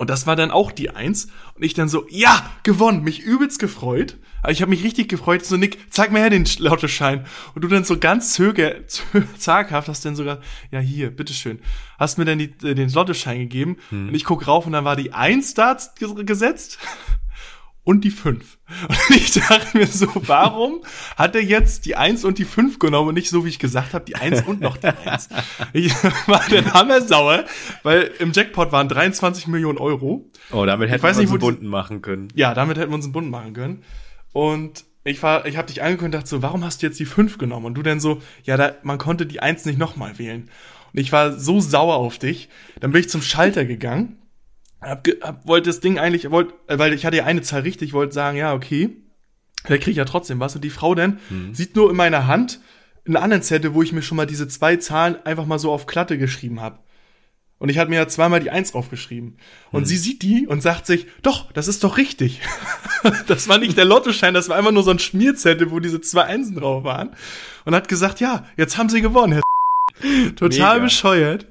[0.01, 1.27] Und das war dann auch die Eins.
[1.53, 4.17] Und ich dann so, ja, gewonnen, mich übelst gefreut.
[4.41, 5.45] Aber ich habe mich richtig gefreut.
[5.45, 7.23] So, Nick, zeig mir her den Lottoschein.
[7.53, 8.73] Und du dann so ganz zöger,
[9.37, 10.39] zaghaft hast dann sogar,
[10.71, 11.59] ja, hier, bitteschön.
[11.99, 13.77] Hast mir dann die, äh, den Lottoschein gegeben.
[13.91, 16.79] Und ich guck rauf und dann war die Eins da ges- gesetzt.
[17.91, 18.57] Und die 5.
[18.87, 20.81] Und ich dachte mir so, warum
[21.17, 23.93] hat er jetzt die 1 und die 5 genommen und nicht so, wie ich gesagt
[23.93, 25.27] habe, die 1 und noch die 1?
[25.73, 25.93] Ich
[26.27, 27.43] war dann hammersauer,
[27.83, 30.29] weil im Jackpot waren 23 Millionen Euro.
[30.51, 32.29] Oh, damit hätten wir uns einen bunten machen können.
[32.33, 33.83] Ja, damit hätten wir uns einen Bund machen können.
[34.31, 37.05] Und ich war, ich habe dich angekündigt und dachte so, warum hast du jetzt die
[37.05, 37.65] 5 genommen?
[37.65, 40.49] Und du dann so, ja, da, man konnte die 1 nicht nochmal wählen.
[40.93, 42.47] Und ich war so sauer auf dich.
[42.79, 44.17] Dann bin ich zum Schalter gegangen,
[44.81, 47.93] hab, hab wollte das Ding eigentlich, wollt, äh, weil ich hatte ja eine Zahl richtig,
[47.93, 48.89] wollte sagen, ja, okay,
[49.63, 50.55] da kriege ich ja trotzdem was.
[50.55, 51.19] Und die Frau dann
[51.53, 52.59] sieht nur in meiner Hand
[53.05, 55.85] einen anderen Zettel, wo ich mir schon mal diese zwei Zahlen einfach mal so auf
[55.85, 56.79] Klatte geschrieben habe.
[57.59, 59.37] Und ich hatte mir ja zweimal die Eins draufgeschrieben.
[59.71, 62.41] Und sie sieht die und sagt sich, doch, das ist doch richtig.
[63.27, 66.23] das war nicht der Lottoschein, das war einfach nur so ein Schmierzettel, wo diese zwei
[66.23, 67.11] Einsen drauf waren.
[67.65, 70.85] Und hat gesagt, ja, jetzt haben sie gewonnen, Herr Total Mega.
[70.85, 71.45] bescheuert.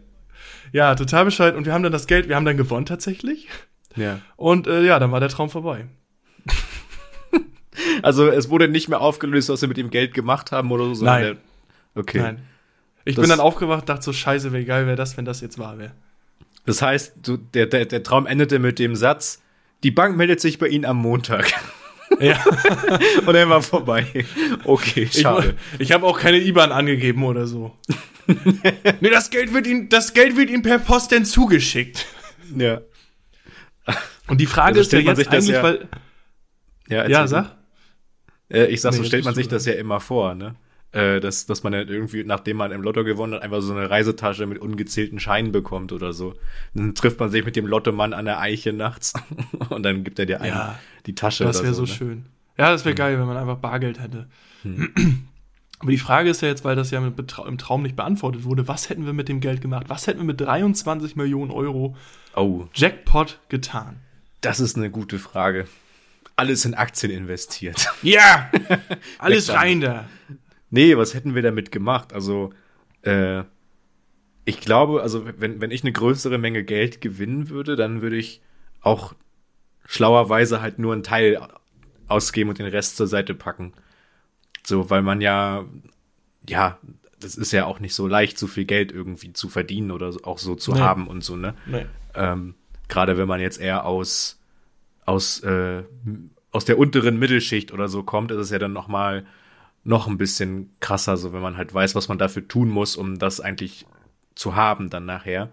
[0.72, 1.56] Ja, total bescheuert.
[1.56, 3.48] Und wir haben dann das Geld, wir haben dann gewonnen tatsächlich.
[3.96, 4.20] Ja.
[4.36, 5.86] Und äh, ja, dann war der Traum vorbei.
[8.02, 10.94] Also es wurde nicht mehr aufgelöst, was wir mit dem Geld gemacht haben oder so.
[10.94, 11.38] sondern Nein.
[11.94, 12.18] Der, okay.
[12.20, 12.38] Nein.
[13.04, 15.58] Ich Das- bin dann aufgewacht, dachte so, scheiße, wie geil wäre das, wenn das jetzt
[15.58, 15.92] wahr wäre.
[16.66, 19.40] Das heißt, du, der, der, der Traum endete mit dem Satz,
[19.82, 21.52] die Bank meldet sich bei Ihnen am Montag.
[22.18, 22.42] Ja.
[23.24, 24.04] Und dann war vorbei.
[24.64, 25.54] Okay, Ich, schade.
[25.78, 27.70] ich habe auch keine IBAN angegeben oder so.
[29.00, 32.06] Nee, das Geld wird Ihnen, das Geld wird Ihnen per Post denn zugeschickt.
[32.56, 32.80] Ja.
[34.28, 35.88] Und die Frage Also ist ja stellt man jetzt eigentlich, ja- weil,
[36.88, 37.56] Ja, ja, sag.
[38.48, 40.54] Äh, ich sag, Nee, so stellt man sich das ja immer vor, ne?
[40.92, 43.88] Äh, dass, dass man dann irgendwie, nachdem man im Lotto gewonnen hat, einfach so eine
[43.88, 46.34] Reisetasche mit ungezählten Scheinen bekommt oder so.
[46.74, 49.12] Dann trifft man sich mit dem Lottomann an der Eiche nachts
[49.70, 51.86] und dann gibt er dir einen Ja, die Tasche Das wäre so.
[51.86, 51.96] so ne?
[51.98, 52.24] schön.
[52.58, 54.28] Ja, das wäre geil, wenn man einfach Bargeld hätte.
[55.80, 58.90] Aber die Frage ist ja jetzt, weil das ja im Traum nicht beantwortet wurde, was
[58.90, 59.86] hätten wir mit dem Geld gemacht?
[59.88, 61.96] Was hätten wir mit 23 Millionen Euro
[62.36, 64.00] Oh, Jackpot getan?
[64.42, 65.66] das ist eine gute Frage.
[66.36, 67.88] Alles in Aktien investiert.
[68.02, 68.50] Ja!
[69.18, 70.06] Alles rein da!
[70.70, 72.12] Nee, was hätten wir damit gemacht?
[72.12, 72.52] Also,
[73.02, 73.42] äh,
[74.44, 78.40] ich glaube, also wenn, wenn ich eine größere Menge Geld gewinnen würde, dann würde ich
[78.80, 79.14] auch
[79.86, 81.40] schlauerweise halt nur einen Teil
[82.08, 83.72] ausgeben und den Rest zur Seite packen.
[84.64, 85.64] So, weil man ja,
[86.48, 86.78] ja,
[87.18, 90.38] das ist ja auch nicht so leicht, so viel Geld irgendwie zu verdienen oder auch
[90.38, 90.80] so zu Nee.
[90.80, 91.54] haben und so, ne?
[91.66, 91.86] Nee.
[92.14, 92.54] Ähm,
[92.88, 94.40] Gerade wenn man jetzt eher aus,
[95.06, 95.82] aus, äh,
[96.50, 99.24] aus der unteren Mittelschicht oder so kommt, ist es ja dann noch mal
[99.84, 103.18] noch ein bisschen krasser, so wenn man halt weiß, was man dafür tun muss, um
[103.18, 103.86] das eigentlich
[104.34, 105.50] zu haben dann nachher.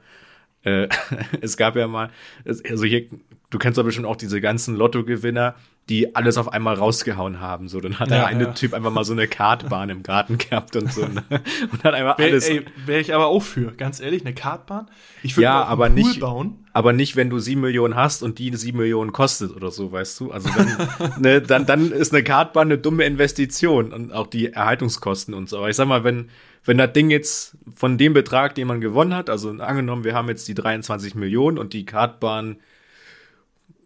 [0.63, 0.87] Äh,
[1.41, 2.09] es gab ja mal,
[2.45, 3.05] also hier,
[3.49, 5.55] du kennst doch bestimmt auch diese ganzen Lottogewinner,
[5.89, 7.69] die alles auf einmal rausgehauen haben.
[7.69, 8.51] So, dann hat der Ja, eine ja.
[8.51, 11.01] Typ einfach mal so eine Kartbahn im Garten gehabt und so.
[11.05, 11.23] Ne?
[11.71, 12.49] Und hat einfach Wäre alles.
[12.85, 14.87] wär ich aber auch für, ganz ehrlich, eine Kartbahn.
[15.23, 16.65] Ich würde Ja, aber Pool nicht- bauen.
[16.73, 20.19] Aber nicht, wenn du sieben Millionen hast und die sieben Millionen kostet oder so, weißt
[20.19, 20.31] du?
[20.31, 25.33] Also dann, ne, dann, dann ist eine Kartbahn eine dumme Investition und auch die Erhaltungskosten
[25.33, 25.57] und so.
[25.57, 26.29] Aber ich sag mal, wenn,
[26.65, 30.27] wenn das Ding jetzt von dem Betrag, den man gewonnen hat, also angenommen, wir haben
[30.27, 32.57] jetzt die 23 Millionen und die Kartbahn,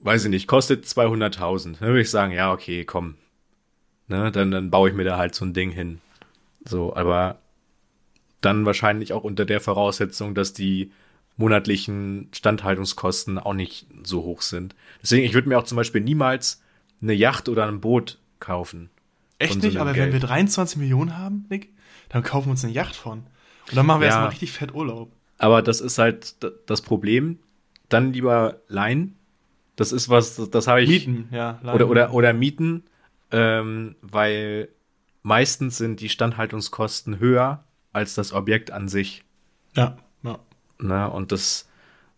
[0.01, 3.15] weiß ich nicht, kostet 200.000, dann würde ich sagen, ja, okay, komm.
[4.07, 6.01] Ne, dann, dann baue ich mir da halt so ein Ding hin.
[6.65, 7.39] So, aber
[8.41, 10.91] dann wahrscheinlich auch unter der Voraussetzung, dass die
[11.37, 14.75] monatlichen Standhaltungskosten auch nicht so hoch sind.
[15.01, 16.61] Deswegen, ich würde mir auch zum Beispiel niemals
[17.01, 18.89] eine Yacht oder ein Boot kaufen.
[19.39, 20.29] Echt so nicht, aber wenn wir Geld.
[20.29, 21.69] 23 Millionen haben, Nick,
[22.09, 23.19] dann kaufen wir uns eine Yacht von.
[23.69, 24.13] Und dann machen wir Ja.
[24.13, 25.11] erstmal richtig fett Urlaub.
[25.37, 26.35] Aber das ist halt
[26.67, 27.39] das Problem.
[27.89, 29.15] Dann lieber leihen.
[29.75, 30.89] Das ist was, das, habe ich.
[31.07, 31.59] Mieten, ja.
[31.63, 32.83] Oder, oder, oder mieten,
[33.31, 34.69] ähm, weil
[35.23, 39.23] meistens sind die Standhaltungskosten höher als das Objekt an sich.
[39.75, 40.39] Ja, ja.
[40.79, 41.09] Ne?
[41.09, 41.69] Und das,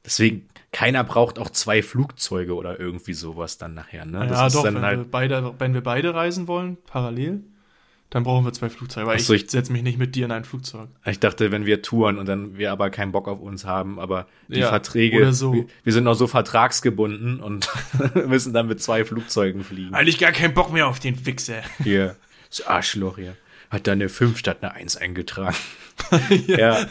[0.04, 4.06] deswegen, keiner braucht auch zwei Flugzeuge oder irgendwie sowas dann nachher.
[4.06, 4.28] Ne?
[4.28, 7.44] Das ja, ist doch, dann wenn, wir halt, beide, wenn wir beide reisen wollen, parallel,
[8.14, 9.08] dann brauchen wir zwei Flugzeuge.
[9.08, 10.88] Weil so, ich, ich- setze mich nicht mit dir in ein Flugzeug.
[11.06, 14.28] ich dachte, wenn wir touren und dann wir aber keinen Bock auf uns haben, aber
[14.50, 15.52] die Ja, Verträge, so.
[15.54, 17.68] wir, wir sind auch so vertragsgebunden und
[18.28, 19.96] müssen dann mit zwei Flugzeugen fliegen.
[19.96, 21.64] Eigentlich gar keinen Bock mehr auf den Wichser.
[21.84, 22.16] Hier,
[22.50, 23.36] das Arschloch hier.
[23.72, 25.56] Hat da eine 5 statt eine 1 eingetragen.
[26.48, 26.86] ja.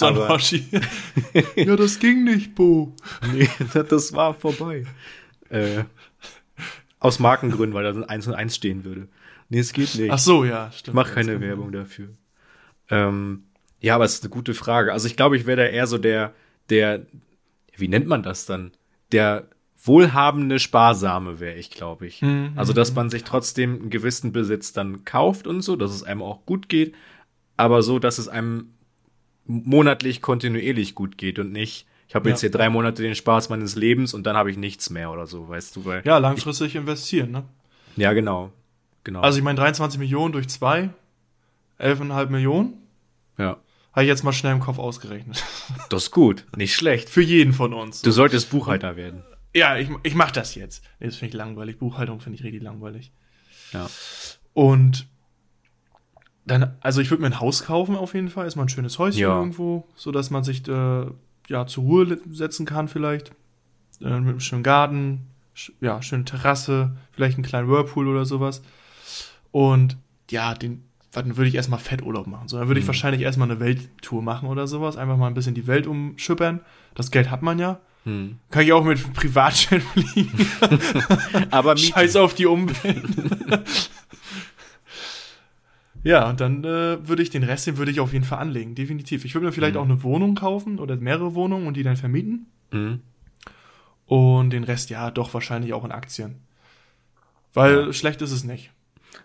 [0.00, 0.64] Aber- Hoshi.
[1.56, 2.94] ja, das ging nicht, Bo.
[3.34, 4.84] Nee, das war vorbei.
[5.50, 5.84] Äh,
[6.98, 9.08] aus Markengründen, weil da so ein 1 und 1 stehen würde.
[9.48, 10.10] Nee, es geht nicht.
[10.10, 10.94] Ach so, ja, stimmt.
[10.94, 12.08] Mach keine Werbung dafür.
[12.90, 13.44] Ähm,
[13.80, 14.92] ja, aber es ist eine gute Frage.
[14.92, 16.32] Also ich glaube, ich wäre da eher so der,
[16.70, 17.06] der,
[17.76, 18.72] wie nennt man das dann?
[19.12, 19.48] Der
[19.82, 22.22] wohlhabende Sparsame wäre ich, glaube ich.
[22.22, 26.02] Mhm, Also, dass man sich trotzdem einen gewissen Besitz dann kauft und so, dass es
[26.02, 26.94] einem auch gut geht,
[27.58, 28.70] aber so, dass es einem
[29.46, 32.48] monatlich kontinuierlich gut geht und nicht ich habe jetzt Ja.
[32.48, 35.48] hier drei Monate den Spaß meines Lebens und dann habe ich nichts mehr oder so,
[35.48, 36.02] weißt du, weil.
[36.04, 37.44] Ja, langfristig investieren, ne?
[37.96, 38.52] Ja, genau.
[39.04, 39.20] Genau.
[39.20, 40.90] Also ich meine 23 Millionen durch zwei,
[41.78, 42.74] 11,5 Millionen,
[43.38, 43.58] ja.
[43.92, 45.42] habe ich jetzt mal schnell im Kopf ausgerechnet.
[45.90, 46.46] Das ist gut.
[46.56, 47.08] Nicht schlecht.
[47.08, 48.02] Für jeden von uns.
[48.02, 49.22] Du solltest Buchhalter werden.
[49.54, 50.82] Ja, ich, ich mach das jetzt.
[50.98, 51.78] Nee, das finde ich langweilig.
[51.78, 53.12] Buchhaltung finde ich richtig langweilig.
[53.72, 53.88] Ja.
[54.52, 55.06] Und
[56.46, 58.46] dann, also ich würde mir ein Haus kaufen auf jeden Fall.
[58.46, 59.38] Ist mal ein schönes Häuschen Ja.
[59.38, 61.06] irgendwo, so dass man sich äh,
[61.48, 63.30] ja zur Ruhe setzen kann vielleicht.
[64.00, 65.28] Äh, mit einem schönen Garten,
[65.80, 68.62] ja, schöne Terrasse, vielleicht einen kleinen Whirlpool oder sowas.
[69.54, 69.96] Und
[70.32, 72.48] ja, den dann würde ich erstmal Fetturlaub machen.
[72.48, 74.96] So, dann würde ich wahrscheinlich erstmal eine Welttour machen oder sowas.
[74.96, 76.60] Einfach mal ein bisschen die Welt umschippern.
[76.96, 77.78] Das Geld hat man ja.
[78.02, 78.40] Hm.
[78.50, 80.32] Kann ich auch mit Privatjet fliegen.
[81.52, 81.76] Aber.
[81.76, 83.00] Scheiß auf die Umwelt.
[86.02, 88.74] ja, und dann äh, würde ich den Rest, den würde ich auf jeden Fall anlegen,
[88.74, 89.24] definitiv.
[89.24, 92.46] Ich würde mir vielleicht auch eine Wohnung kaufen oder mehrere Wohnungen und die dann vermieten.
[92.72, 93.02] Mhm.
[94.06, 96.40] Und den Rest, ja, doch wahrscheinlich auch in Aktien.
[97.52, 98.72] Weil schlecht ist es nicht.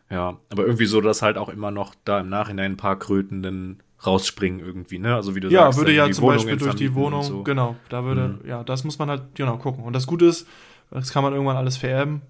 [0.09, 3.43] Ja, aber irgendwie so, dass halt auch immer noch da im Nachhinein ein paar Kröten
[3.43, 5.15] dann rausspringen irgendwie, ne?
[5.15, 7.37] Also wie du Ja, sagst, würde ja zum Wohnungen Beispiel durch die Wohnung, so.
[7.39, 7.43] Mhm.
[7.43, 9.83] genau, da würde, ja, das muss man halt, genau, gucken.
[9.83, 10.47] Und das Gute ist,
[10.91, 12.21] das kann man irgendwann alles vererben.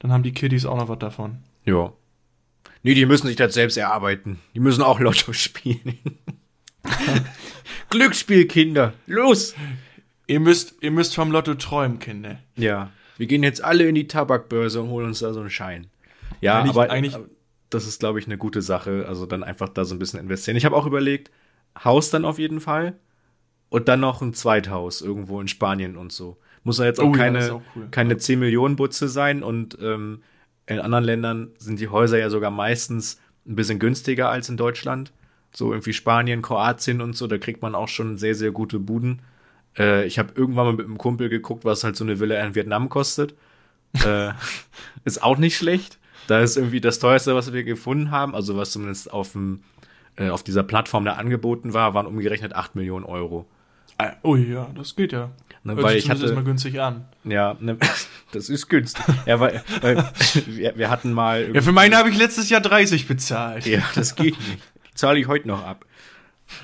[0.00, 1.38] Dann haben die Kiddies auch noch was davon.
[1.64, 1.92] Ja.
[2.82, 4.40] Nee, die müssen sich das selbst erarbeiten.
[4.54, 5.98] Die müssen auch Lotto spielen.
[7.90, 8.92] Glücksspiel, Kinder.
[9.06, 9.54] Los!
[10.26, 12.38] Ihr müsst, ihr müsst vom Lotto träumen, Kinder.
[12.56, 12.90] Ja.
[13.16, 15.86] Wir gehen jetzt alle in die Tabakbörse und holen uns da so einen Schein.
[16.44, 17.16] Ja, Eigentlich- aber eigentlich-
[17.70, 19.04] das ist, glaube ich, eine gute Sache.
[19.08, 20.56] Also dann einfach da so ein bisschen investieren.
[20.56, 21.30] Ich habe auch überlegt,
[21.82, 22.94] Haus dann auf jeden Fall.
[23.68, 26.36] Und dann noch ein Zweithaus irgendwo in Spanien und so.
[26.62, 27.88] Muss ja jetzt auch Oh ja, keine, ist auch cool.
[27.90, 29.42] keine 10 Millionen Butze sein.
[29.42, 30.22] Und ähm,
[30.66, 35.12] in anderen Ländern sind die Häuser ja sogar meistens ein bisschen günstiger als in Deutschland.
[35.52, 39.22] So irgendwie Spanien, Kroatien und so, da kriegt man auch schon sehr, sehr gute Buden.
[39.76, 42.54] Äh, ich habe irgendwann mal mit einem Kumpel geguckt, was halt so eine Villa in
[42.54, 43.34] Vietnam kostet.
[44.04, 44.30] äh,
[45.04, 45.98] ist auch nicht schlecht.
[46.26, 49.62] Da ist irgendwie das teuerste, was wir gefunden haben, also was zumindest auf, dem,
[50.16, 53.46] äh, auf dieser Plattform da angeboten war, waren umgerechnet 8 Millionen Euro.
[53.98, 55.30] Ah, Oh ja, das geht ja.
[55.62, 57.06] Ne, weil ich hatte, zumindest mal günstig an.
[57.24, 57.78] ja, ne,
[58.32, 59.04] das ist günstig.
[59.24, 60.10] ja, weil, weil
[60.46, 61.54] wir, wir hatten mal.
[61.54, 63.64] Ja, für meine habe ich letztes Jahr 30 bezahlt.
[63.66, 64.58] Ja, das geht nicht.
[64.88, 65.86] Die zahle ich heute noch ab.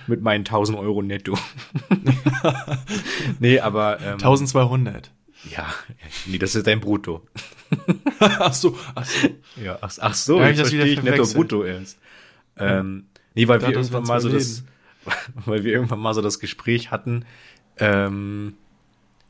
[0.06, 1.38] Mit meinen 1000 Euro netto.
[3.38, 4.00] nee, aber.
[4.00, 5.10] Ähm, 1200.
[5.42, 5.72] Ja,
[6.26, 7.26] nee, das ist dein Brutto.
[8.20, 9.28] ach so, ach so.
[9.56, 11.98] Ja, ach, ach so, hab ich das wieder verstehe ich netto brutto erst.
[12.56, 14.64] Ähm, nee, weil Ja, wir irgendwann mal so das,
[15.46, 17.24] weil wir irgendwann mal so das Gespräch hatten,
[17.78, 18.54] ähm,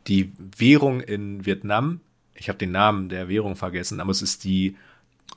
[0.08, 2.00] die Währung in Vietnam,
[2.34, 4.76] ich habe den Namen der Währung vergessen, aber es ist die,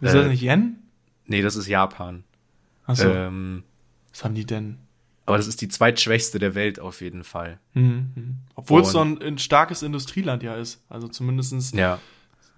[0.02, 0.80] Ist Äh, das nicht Yen?
[1.28, 2.24] nee, das ist Japan.
[2.86, 3.64] Ach so, Ähm,
[4.12, 4.78] was haben die denn?
[5.26, 7.60] Aber das ist die zweitschwächste der Welt auf jeden Fall.
[7.74, 8.12] Mhm.
[8.16, 8.36] mhm.
[8.56, 10.84] Obwohl es so ein, ein starkes Industrieland ja ist.
[10.90, 12.00] Also zumindest Ja.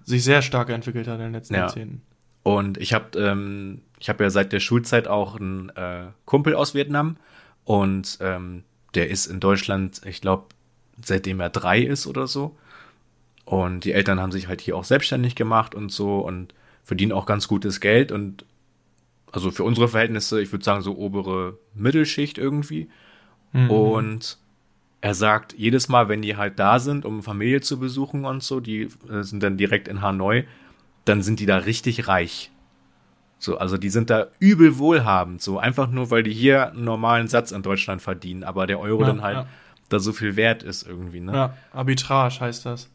[0.03, 1.61] sich sehr stark entwickelt hat in den letzten Ja.
[1.61, 2.01] Jahrzehnten.
[2.43, 6.73] Und ich habe ähm, ich habe ja seit der Schulzeit auch einen äh, Kumpel aus
[6.75, 7.17] Vietnam
[7.63, 10.45] und ähm, der ist in Deutschland, ich glaube,
[11.03, 12.55] seitdem er drei ist oder so.
[13.45, 17.25] Und die Eltern haben sich halt hier auch selbstständig gemacht und so und verdienen auch
[17.25, 18.45] ganz gutes Geld und
[19.35, 22.89] also für unsere Verhältnisse, ich würde sagen, so obere Mittelschicht irgendwie.
[23.69, 24.37] Und
[25.01, 28.59] er sagt, jedes Mal, wenn die halt da sind, um Familie zu besuchen und so,
[28.59, 30.45] die äh, sind dann direkt in Hanoi,
[31.05, 32.51] dann sind die da richtig reich.
[33.37, 37.27] So, also die sind da übel wohlhabend, so einfach nur, weil die hier einen normalen
[37.27, 39.47] Satz in Deutschland verdienen, aber der Euro Ja, dann halt ja.
[39.89, 41.33] da so viel wert ist irgendwie, ne?
[41.33, 42.89] Ja, Arbitrage heißt das.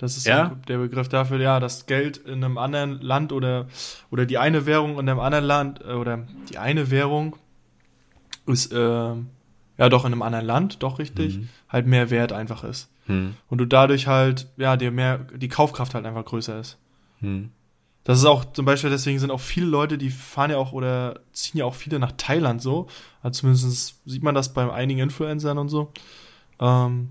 [0.00, 0.56] Das ist Ja?
[0.66, 3.66] der Begriff dafür, ja, das Geld in einem anderen Land oder,
[4.10, 7.36] oder die eine Währung in einem anderen Land äh, oder die eine Währung
[8.46, 12.90] ist, äh, ja doch in einem anderen Land, doch richtig, halt mehr wert einfach ist.
[13.06, 16.78] Hm, Und du dadurch halt, ja, dir mehr, die Kaufkraft halt einfach größer ist.
[17.20, 17.50] hm.
[18.02, 21.20] Das ist auch zum Beispiel, deswegen sind auch viele Leute, die fahren ja auch oder
[21.32, 22.88] ziehen ja auch viele nach Thailand so.
[23.22, 25.92] Also zumindest sieht man das bei einigen Influencern und so.
[26.58, 27.10] Ähm,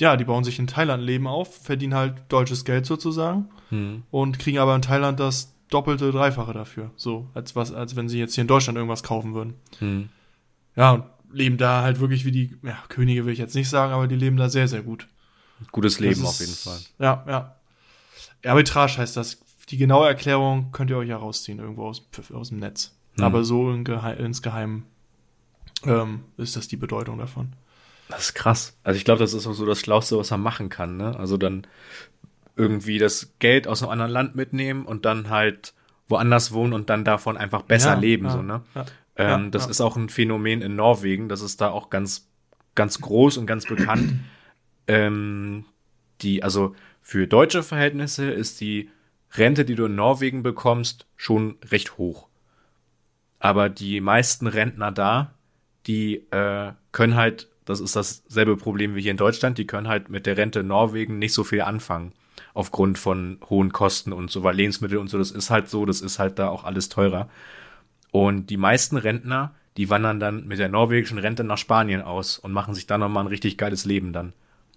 [0.00, 4.02] ja, die bauen sich in Thailand Leben auf, verdienen halt deutsches Geld sozusagen Hm.
[4.10, 6.90] und kriegen aber in Thailand das doppelte, dreifache dafür.
[6.96, 9.54] So, als was, als wenn sie jetzt hier in Deutschland irgendwas kaufen würden.
[9.78, 10.08] Hm.
[10.76, 13.92] Ja, und leben da halt wirklich wie die, ja, Könige will ich jetzt nicht sagen,
[13.92, 15.08] aber die leben da sehr, sehr gut.
[15.72, 16.78] Gutes Leben Das auf jeden ist- Fall.
[16.98, 17.56] Ja, ja.
[18.50, 19.40] Arbitrage heißt das.
[19.70, 22.94] Die genaue Erklärung könnt ihr euch ja rausziehen irgendwo aus, aus dem Netz.
[23.16, 23.24] Hm.
[23.24, 24.82] Aber so in Gehe insgeheim
[25.84, 27.54] ähm, ist das die Bedeutung davon.
[28.08, 28.76] Das ist krass.
[28.82, 31.16] Also ich glaube, das ist auch so das Schlauste, was man machen kann, ne?
[31.18, 31.66] Also dann
[32.56, 35.74] irgendwie das Geld aus einem anderen Land mitnehmen und dann halt
[36.08, 38.62] woanders wohnen und dann davon einfach besser Ja, leben, ja, so, ne?
[38.74, 38.84] ja,
[39.16, 42.28] ähm, das ist auch ein Phänomen in Norwegen, das ist da auch ganz,
[42.74, 44.12] ganz groß und ganz bekannt.
[44.86, 45.64] ähm,
[46.20, 48.90] die, also für deutsche Verhältnisse ist die
[49.32, 52.28] Rente, die du in Norwegen bekommst, schon recht hoch.
[53.40, 55.34] Aber die meisten Rentner da,
[55.86, 60.08] die äh, können halt, das ist dasselbe Problem wie hier in Deutschland, die können halt
[60.08, 62.12] mit der Rente in Norwegen nicht so viel anfangen.
[62.52, 66.00] Aufgrund von hohen Kosten und so, weil Lebensmittel und so, das ist halt so, das
[66.00, 67.28] ist halt da auch alles teurer.
[68.12, 72.52] Und die meisten Rentner, die wandern dann mit der norwegischen Rente nach Spanien aus und
[72.52, 74.32] machen sich dann nochmal ein richtig geiles Leben dann.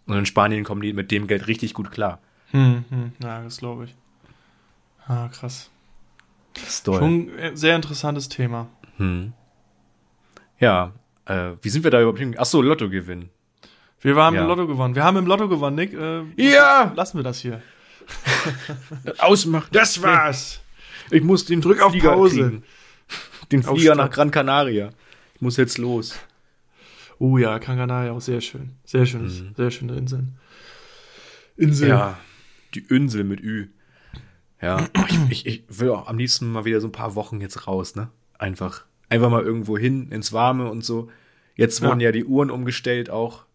[0.08, 2.20] Und in Spanien kommen die mit dem Geld richtig gut klar.
[2.52, 3.96] Hm, hm, ja, das glaube ich.
[5.06, 5.70] Ah, krass.
[6.54, 7.00] Das ist toll.
[7.00, 8.68] Schon ein sehr interessantes Thema.
[8.98, 9.34] Hm.
[10.60, 10.94] Ja,
[11.28, 12.42] äh, wie sind wir da überhaupt hingegangen?
[12.42, 13.30] Achso, Lotto gewinnen.
[14.02, 14.44] Wir haben Ja.
[14.44, 14.96] im Lotto gewonnen.
[14.96, 15.94] Wir haben im Lotto gewonnen, Nick.
[15.94, 16.94] Äh, Ja!
[16.96, 17.62] Lassen wir das hier.
[19.18, 19.68] Ausmachen.
[19.72, 20.62] Das war's.
[21.12, 22.36] Ich muss den Drück auf Flieger Pause.
[22.42, 22.64] kriegen.
[23.52, 24.90] Den Flieger nach Gran Canaria.
[25.36, 26.18] Ich muss jetzt los.
[27.20, 28.72] Oh ja, Gran Canaria auch sehr schön.
[28.84, 30.38] Sehr schönes, sehr schöne Inseln.
[31.56, 31.90] Insel.
[31.90, 32.20] Ja,
[32.76, 33.68] die Insel mit Ü.
[34.62, 34.88] Ja,
[35.30, 37.96] ich, ich, ich will auch am liebsten mal wieder so ein paar Wochen jetzt raus,
[37.96, 38.10] ne?
[38.38, 41.10] Einfach, einfach mal irgendwo hin, ins Warme und so.
[41.56, 43.46] Jetzt wurden ja, die Uhren umgestellt auch.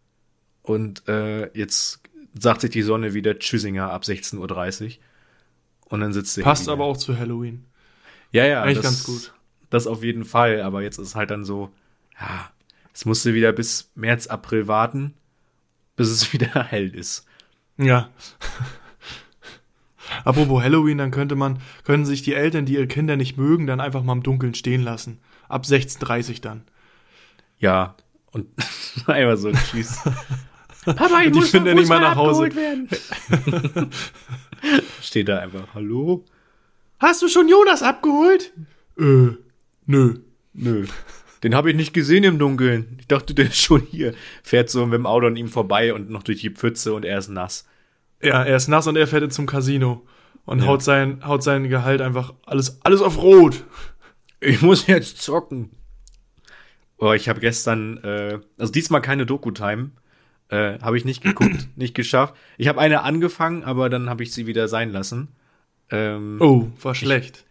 [0.63, 2.01] Und äh, jetzt
[2.39, 4.93] sagt sich die Sonne wieder Tschüssinger ab 16.30 Uhr.
[5.89, 7.65] Und dann sitzt sie Passt aber auch zu Halloween.
[8.33, 8.63] Ja, ja.
[8.63, 9.35] Eigentlich das, ganz gut.
[9.71, 10.63] Das auf jeden Fall.
[10.63, 11.71] Aber jetzt ist halt dann so,
[12.19, 12.51] ja,
[12.95, 15.15] es musste wieder bis März, April warten,
[15.97, 17.27] bis es wieder hell ist.
[17.77, 18.11] Ja.
[20.25, 23.81] Apropos Halloween, dann könnte man, können sich die Eltern, die ihre Kinder nicht mögen, dann
[23.81, 25.19] einfach mal im Dunkeln stehen lassen.
[25.53, 26.63] Ab 16.30 dann.
[27.59, 27.95] Ja.
[28.31, 28.47] Und
[29.07, 29.99] einfach so, tschüss.
[30.85, 32.55] Papa, ich Die finden nicht mal nach Hause.
[32.57, 32.89] werden.
[35.03, 36.25] Steht da einfach, hallo?
[36.99, 38.53] Hast du schon Jonas abgeholt?
[38.99, 39.37] Äh,
[39.87, 40.15] nö.
[40.55, 40.87] Nö.
[41.43, 42.97] Den habe ich nicht gesehen im Dunkeln.
[43.01, 44.15] Ich dachte, der ist schon hier.
[44.43, 47.19] Fährt so mit dem Auto an ihm vorbei und noch durch die Pfütze und er
[47.19, 47.67] ist nass.
[48.23, 50.07] Ja, er ist nass und er fährt jetzt zum Casino.
[50.45, 50.67] Und Ja.
[50.67, 53.65] haut, sein, haut sein Gehalt einfach alles, alles auf Rot.
[54.43, 55.71] Ich muss jetzt zocken.
[56.99, 59.91] Oh, ich habe gestern, äh, also diesmal keine Doku-Time.
[60.49, 62.35] Äh, habe ich nicht geguckt, nicht geschafft.
[62.59, 65.29] Ich habe eine angefangen, aber dann habe ich sie wieder sein lassen.
[65.91, 67.45] Ähm, Oh, war schlecht.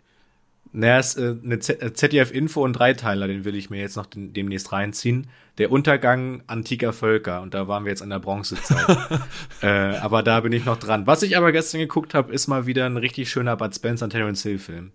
[0.74, 3.98] Naja, es ist äh, eine Z- äh, ZDF-Info und Dreiteiler, den will ich mir jetzt
[3.98, 5.28] noch den, demnächst reinziehen.
[5.58, 8.98] Der Untergang antiker Völker und da waren wir jetzt an der Bronzezeit.
[9.62, 11.06] äh, aber da bin ich noch dran.
[11.08, 14.12] Was ich aber gestern geguckt habe, ist mal wieder ein richtig schöner Bud Spencer und
[14.12, 14.92] Terence Hill Film.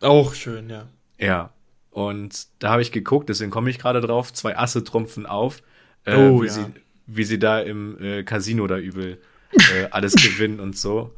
[0.00, 0.88] Auch schön, ja.
[1.22, 1.52] Ja.
[1.90, 4.32] Und da habe ich geguckt, deswegen komme ich gerade drauf.
[4.32, 5.62] Zwei Asse trumpfen auf,
[6.04, 6.52] äh, Oh, wie, ja.
[6.52, 6.66] sie,
[7.06, 9.20] wie sie da im äh, Casino da übel
[9.52, 11.12] äh, alles gewinnen und so.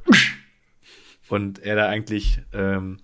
[1.29, 2.99] Und er da eigentlich, ähm,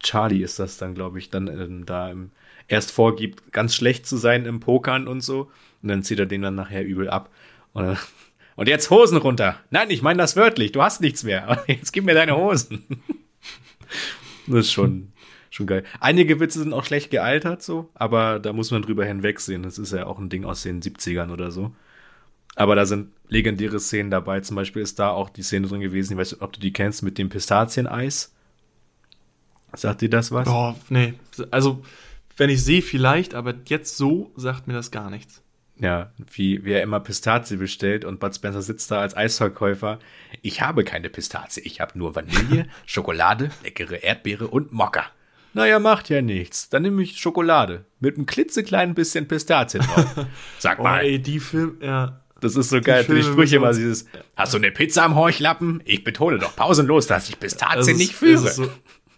[0.00, 2.30] Charlie ist das dann, glaube ich, dann ähm, da im,
[2.68, 5.50] erst vorgibt, ganz schlecht zu sein im Pokern und so.
[5.82, 7.30] Und dann zieht er den dann nachher übel ab.
[7.72, 7.96] Und,
[8.56, 9.58] und jetzt Hosen runter.
[9.70, 10.72] Nein, ich meine das wörtlich.
[10.72, 11.64] Du hast nichts mehr.
[11.66, 12.84] Jetzt gib mir deine Hosen.
[14.46, 15.12] Das ist schon,
[15.58, 15.84] schon geil.
[16.00, 19.62] Einige Witze sind auch schlecht gealtert, so, aber da muss man drüber hinwegsehen.
[19.62, 21.74] Das ist ja auch ein Ding aus den 70ern oder so.
[22.56, 24.40] Aber da sind legendäre Szenen dabei.
[24.40, 26.72] Zum Beispiel ist da auch die Szene drin gewesen, ich weiß nicht, ob du die
[26.72, 28.34] kennst, mit dem Pistazieneis.
[29.74, 30.48] Sagt dir das was?
[30.48, 31.14] Boah, nee.
[31.50, 31.82] Also,
[32.36, 35.42] wenn ich sehe, vielleicht, aber jetzt so sagt mir das gar nichts.
[35.80, 40.00] Ja, wie, wie er immer Pistazie bestellt und Bud Spencer sitzt da als Eisverkäufer.
[40.42, 45.04] Ich habe keine Pistazie, ich habe nur Vanille, Schokolade, leckere Erdbeere und Mokka.
[45.54, 46.68] Naja, macht ja nichts.
[46.68, 50.26] Dann nehme ich Schokolade mit einem klitzekleinen bisschen Pistazie drauf.
[50.58, 52.20] Sag Oh, mal, ey, die Film, ja.
[52.40, 53.02] das ist so geil.
[53.02, 55.82] Die, Filme Sprüche immer dieses, hast du eine Pizza am Horchlappen?
[55.84, 58.34] Ich betone doch pausenlos, dass ich Pistazie Es ist- nicht führe.
[58.44, 58.68] Es ist, so,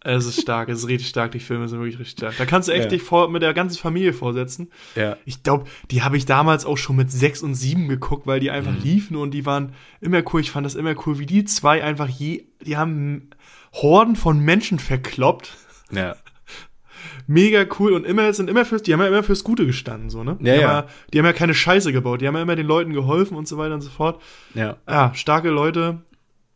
[0.03, 2.35] es ist stark, es ist richtig stark, die Filme sind wirklich richtig stark.
[2.39, 2.89] Da kannst du echt Ja.
[2.91, 4.71] dich vor, mit der ganzen Familie vorsetzen.
[4.95, 5.19] ja.
[5.27, 8.51] Ich glaube, die habe ich damals auch schon mit sechs und sieben geguckt, weil die
[8.51, 8.83] einfach Mhm.
[8.83, 10.41] liefen und die waren immer cool.
[10.41, 13.29] Ich fand das immer cool, wie die zwei einfach je, die haben
[13.75, 15.57] Horden von Menschen verkloppt.
[15.91, 16.17] Ja.
[17.27, 20.25] Mega cool und immer sind immer fürs, die haben ja immer fürs Gute gestanden, so,
[20.25, 20.37] ne?
[20.41, 20.69] Ja, die, ja.
[20.69, 23.37] Haben ja, die haben ja keine Scheiße gebaut, die haben ja immer den Leuten geholfen
[23.37, 24.21] und so weiter und so fort.
[24.55, 24.77] Ja.
[24.89, 26.03] Ja, starke Leute,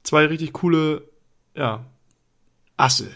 [0.03, 1.03] zwei richtig coole,
[1.55, 1.85] ja,
[2.77, 3.11] Asse.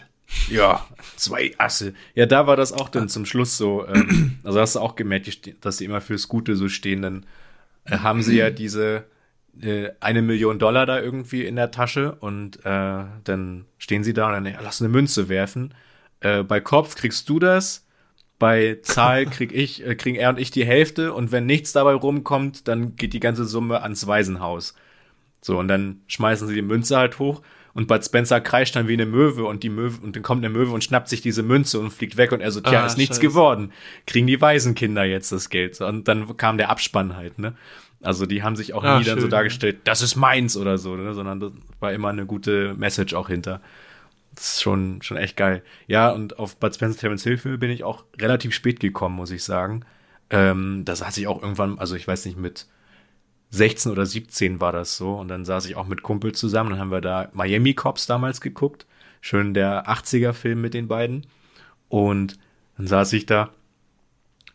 [0.49, 1.93] Ja, zwei Asse.
[2.13, 3.87] Ja, da war das auch dann zum Schluss so.
[3.87, 7.01] Ähm, also hast du auch gemerkt, die dass sie immer fürs Gute so stehen.
[7.01, 7.25] Dann
[7.85, 9.05] äh, haben sie ja diese
[9.61, 14.27] äh, eine Million Dollar da irgendwie in der Tasche und äh, dann stehen sie da
[14.27, 15.73] und dann, ja, lass eine Münze werfen.
[16.21, 17.85] Äh, bei Kopf kriegst du das,
[18.39, 21.93] bei Zahl krieg ich, äh, kriegen er und ich die Hälfte und wenn nichts dabei
[21.93, 24.75] rumkommt, dann geht die ganze Summe ans Waisenhaus.
[25.41, 27.41] So, und dann schmeißen sie die Münze halt hoch
[27.73, 30.51] Und Bud Spencer kreischt dann wie eine Möwe und die Möwe, und dann kommt eine
[30.53, 32.97] Möwe und schnappt sich diese Münze und fliegt weg und er so, tja, Ah, ist
[32.97, 33.27] nichts scheiße.
[33.27, 33.71] geworden.
[34.05, 35.79] Kriegen die Waisenkinder jetzt das Geld.
[35.79, 37.53] Und dann kam der Abspann halt, ne?
[38.01, 40.77] Also die haben sich auch Ah, nie dann so schön, dargestellt, das ist meins oder
[40.77, 41.13] so, ne?
[41.13, 43.61] Sondern das war immer eine gute Message auch hinter.
[44.39, 45.63] Das ist schon, schon echt geil.
[45.87, 49.31] Ja, und auf Bud Spencer Terence Hill Filme bin ich auch relativ spät gekommen, muss
[49.31, 49.83] ich sagen.
[50.29, 52.65] Ähm, da saß ich auch irgendwann, also ich weiß nicht, mit
[53.49, 55.15] 16 oder 17 war das so.
[55.15, 56.69] Und dann saß ich auch mit Kumpel zusammen.
[56.69, 58.85] Dann haben wir da Miami Cops damals geguckt.
[59.19, 61.25] Schön der 80er-Film mit den beiden.
[61.89, 62.39] Und
[62.77, 63.49] dann saß ich da.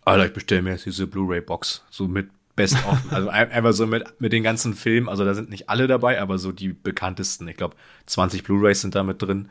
[0.07, 1.85] Alter, ich bestelle mir jetzt diese Blu-ray-Box.
[1.91, 2.99] So mit Best of.
[3.11, 5.11] Also ein- einfach so mit, mit den ganzen Filmen.
[5.11, 7.49] Also da sind nicht alle dabei, aber so die bekanntesten.
[7.49, 7.76] Ich glaube,
[8.07, 9.51] 20 Blu-rays sind da mit drin.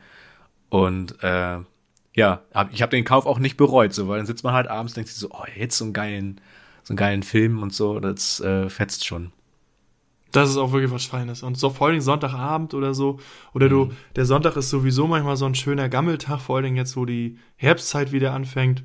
[0.74, 1.60] Und äh,
[2.14, 4.66] ja, hab, ich habe den Kauf auch nicht bereut, so, weil dann sitzt man halt
[4.66, 6.40] abends und denkt sich so, oh, jetzt so einen geilen,
[6.82, 9.30] so einen geilen Film und so, das äh, fetzt schon.
[10.32, 11.44] Das ist auch wirklich was Feines.
[11.44, 13.20] Und so vor allen Dingen Sonntagabend oder so.
[13.52, 16.96] Oder du, der Sonntag ist sowieso manchmal so ein schöner Gammeltag, vor allen Dingen jetzt,
[16.96, 18.82] wo die Herbstzeit wieder anfängt.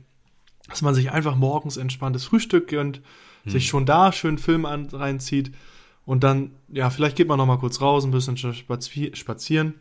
[0.68, 3.02] Dass man sich einfach morgens entspanntes Frühstück gönnt,
[3.48, 5.56] sich schon da schön Film an, reinzieht.
[6.06, 9.74] Und dann, ja, vielleicht geht man noch mal kurz raus, ein bisschen spazi spazieren.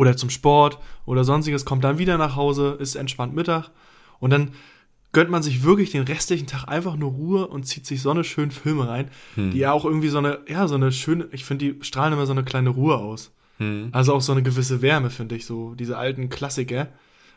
[0.00, 3.70] Oder zum Sport oder sonstiges, kommt dann wieder nach Hause, ist entspannt Mittag.
[4.18, 4.52] Und dann
[5.12, 8.24] gönnt man sich wirklich den restlichen Tag einfach nur Ruhe und zieht sich so eine
[8.24, 11.72] schöne Filme rein, die ja auch irgendwie so eine, ja, so eine schöne, ich finde,
[11.72, 13.32] die strahlen immer so eine kleine Ruhe aus.
[13.92, 16.88] Also auch so eine gewisse Wärme, finde ich, so diese alten Klassiker.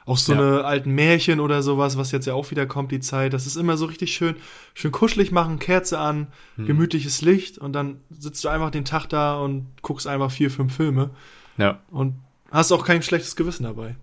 [0.06, 0.40] Auch so Ja.
[0.40, 3.34] eine alten Märchen oder sowas, was jetzt ja auch wieder kommt, die Zeit.
[3.34, 4.36] Das ist immer so richtig schön,
[4.74, 9.36] schön kuschelig machen, Kerze an, gemütliches Licht und dann sitzt du einfach den Tag da
[9.38, 11.10] und guckst einfach vier, fünf Filme
[11.58, 11.80] Ja.
[11.92, 12.16] und
[12.54, 13.96] hast auch kein schlechtes Gewissen dabei.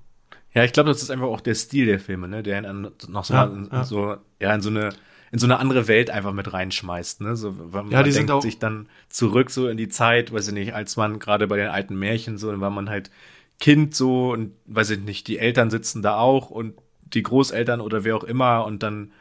[0.53, 2.91] Ja, ich glaube, das ist einfach auch der Stil der Filme, ne, der ihn an,
[3.09, 3.85] noch so, Ja, in, ja.
[3.85, 4.91] so, ja, in so eine,
[5.33, 8.33] in so eine andere Welt einfach mit reinschmeißt, ne, so, man Ja, die sind denkt
[8.33, 11.57] auch- sich dann zurück so in die Zeit, weiß ich nicht, als man gerade bei
[11.57, 13.11] den alten Märchen so, dann war man halt
[13.61, 18.03] Kind so und weiß ich nicht, die Eltern sitzen da auch und die Großeltern oder
[18.05, 19.13] wer auch immer und dann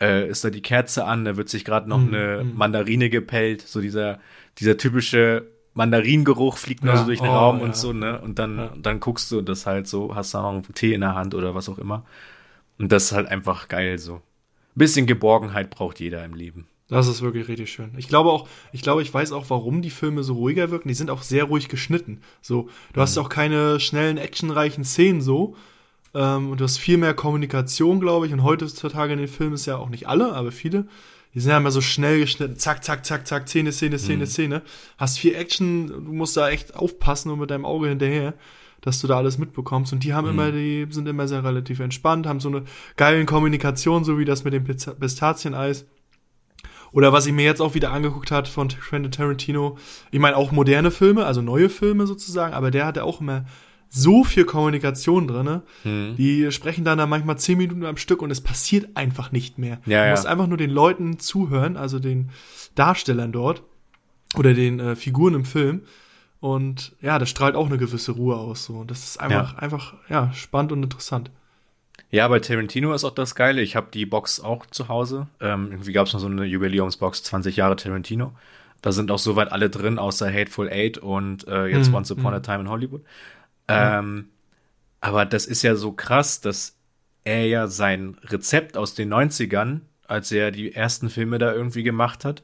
[0.00, 3.60] äh, ist da die Kerze an, da wird sich gerade noch Mhm, eine Mandarine gepellt,
[3.62, 4.18] so dieser,
[4.58, 7.64] dieser typische Mandaringeruch fliegt nur Ja, so durch den oh, Raum ja.
[7.64, 8.20] und so, ne?
[8.20, 8.72] Und dann, Ja.
[8.76, 11.54] dann guckst du das halt so, hast da noch einen Tee in der Hand oder
[11.54, 12.04] was auch immer.
[12.78, 14.16] Und das ist halt einfach geil so.
[14.16, 14.20] Ein
[14.74, 16.66] bisschen Geborgenheit braucht jeder im Leben.
[16.88, 17.92] Das ist wirklich richtig schön.
[17.96, 20.88] Ich glaube auch, ich glaube, ich weiß auch, warum die Filme so ruhiger wirken.
[20.88, 22.20] Die sind auch sehr ruhig geschnitten.
[22.42, 25.56] So, du hast auch keine schnellen, actionreichen Szenen so.
[26.14, 28.32] Ähm, und du hast viel mehr Kommunikation, glaube ich.
[28.34, 30.86] Und heutzutage in den Filmen ist ja auch nicht alle, aber viele.
[31.34, 32.56] Die sind ja immer so schnell geschnitten.
[32.56, 34.62] Zack, zack, zack, zack, Szene, Szene, Szene, Szene.
[34.98, 35.88] Hast viel Action.
[35.88, 38.34] Du musst da echt aufpassen und mit deinem Auge hinterher,
[38.82, 39.92] dass du da alles mitbekommst.
[39.92, 42.64] Und die haben immer, die sind immer sehr relativ entspannt, haben so eine
[42.96, 45.86] geilen Kommunikation, so wie das mit dem Pistazieneis.
[46.92, 49.78] Oder was ich mir jetzt auch wieder angeguckt hat von Quentin Tarantino.
[50.10, 53.46] Ich meine auch moderne Filme, also neue Filme sozusagen, aber der hatte auch immer
[53.94, 55.62] so viel Kommunikation drinne.
[55.82, 56.14] Hm.
[56.16, 59.80] Die sprechen dann da manchmal zehn Minuten am Stück und es passiert einfach nicht mehr.
[59.84, 60.10] Ja, du ja.
[60.12, 62.30] musst einfach nur den Leuten zuhören, also den
[62.74, 63.62] Darstellern dort
[64.34, 65.82] oder den äh, Figuren im Film.
[66.40, 68.64] Und ja, das strahlt auch eine gewisse Ruhe aus.
[68.64, 68.74] So.
[68.78, 69.58] Und das ist einfach, Ja.
[69.58, 71.30] einfach, ja, spannend und interessant.
[72.10, 73.60] Ja, bei Tarantino ist auch das Geile.
[73.62, 75.28] Ich habe die Box auch zu Hause.
[75.40, 78.32] Ähm, irgendwie gab es noch so eine Jubiläumsbox, 20 Jahre Tarantino.
[78.80, 82.34] Da sind auch soweit alle drin, außer Hateful Eight und äh, jetzt Mhm, Once Upon
[82.34, 83.02] a Time in Hollywood.
[83.68, 84.28] Ähm,
[85.00, 86.76] aber das ist ja so krass, dass
[87.24, 92.24] er ja sein Rezept aus den 90ern, als er die ersten Filme da irgendwie gemacht
[92.24, 92.42] hat,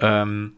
[0.00, 0.54] ähm,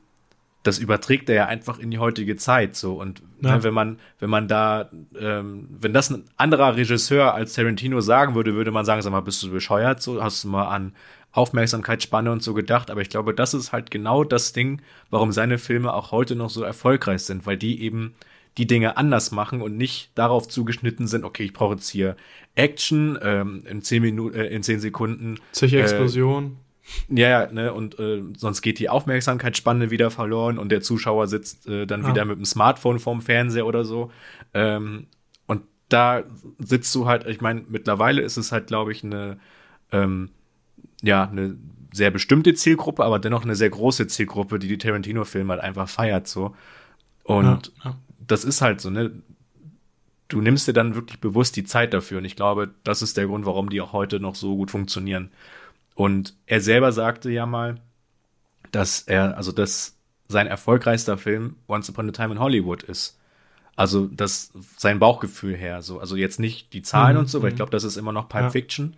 [0.62, 2.94] das überträgt er ja einfach in die heutige Zeit so.
[3.01, 3.57] Und Ja.
[3.57, 8.34] ne, wenn man wenn man da ähm, wenn das ein anderer Regisseur als Tarantino sagen
[8.34, 10.22] würde würde man sagen sag mal bist du bescheuert so?
[10.22, 10.94] Hast du mal an
[11.32, 12.90] Aufmerksamkeitsspanne und so gedacht?
[12.90, 16.51] Aber ich glaube das ist halt genau das Ding warum seine Filme auch heute noch
[16.51, 18.12] so erfolgreich sind weil die eben
[18.61, 22.14] die Dinge anders machen und nicht darauf zugeschnitten sind okay ich brauche jetzt hier
[22.54, 26.56] Action ähm, in zehn Minuten äh, in zehn Sekunden Zig äh, Explosion.
[27.08, 31.66] ja, ja, ne, und äh, sonst geht die Aufmerksamkeitsspanne wieder verloren und der Zuschauer sitzt
[31.68, 32.08] äh, dann Ja.
[32.08, 34.11] wieder mit dem Smartphone vorm Fernseher oder so.
[34.54, 35.06] Ähm,
[35.46, 36.24] und da
[36.58, 39.38] sitzt du halt, ich meine, mittlerweile ist es halt, glaube ich, eine,
[39.92, 40.30] ähm,
[41.02, 41.56] ja, eine
[41.92, 46.26] sehr bestimmte Zielgruppe, aber dennoch eine sehr große Zielgruppe, die die Tarantino-Filme halt einfach feiert
[46.28, 46.54] so.
[47.22, 47.96] Und ja, ja.
[48.31, 49.11] Das ist halt so, ne?
[50.28, 52.18] Du nimmst dir dann wirklich bewusst die Zeit dafür.
[52.18, 55.31] Und ich glaube, das ist der Grund, warum die auch heute noch so gut funktionieren.
[55.97, 57.81] Und er selber sagte ja mal,
[58.72, 59.97] dass er, also dass
[60.28, 63.18] sein erfolgreichster Film Once Upon a Time in Hollywood ist.
[63.76, 67.49] Also das sein Bauchgefühl her, so also jetzt nicht die Zahlen Mhm, und so, weil
[67.49, 67.59] ich mhm.
[67.59, 68.51] glaube, das ist immer noch Pulp Ja.
[68.51, 68.97] Fiction.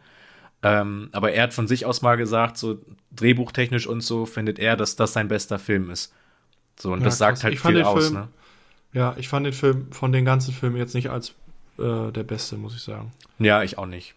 [0.62, 2.78] Ähm, aber er hat von sich aus mal gesagt, so
[3.12, 6.12] drehbuchtechnisch und so findet er, dass das sein bester Film ist.
[6.78, 7.44] So und Ja, das sagt krass.
[7.44, 8.28] halt Ich viel aus, Film- ne?
[8.92, 11.30] Ja, ich fand den Film von den ganzen Filmen jetzt nicht als
[11.78, 13.12] äh, der beste, muss ich sagen.
[13.38, 14.14] Ja, ich auch nicht.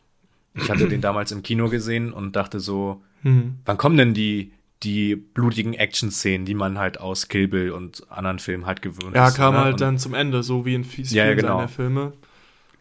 [0.54, 3.56] Ich hatte den damals im Kino gesehen und dachte so, Mhm.
[3.66, 4.52] wann kommen denn die,
[4.84, 9.30] die blutigen Action-Szenen, die man halt aus Kill Bill und anderen Filmen halt gewöhnt Ja,
[9.30, 9.36] ist.
[9.36, 9.62] kam ne?
[9.62, 11.58] halt und, dann zum Ende, so wie in vielen Ja, ja, genau.
[11.58, 12.14] seiner Filme.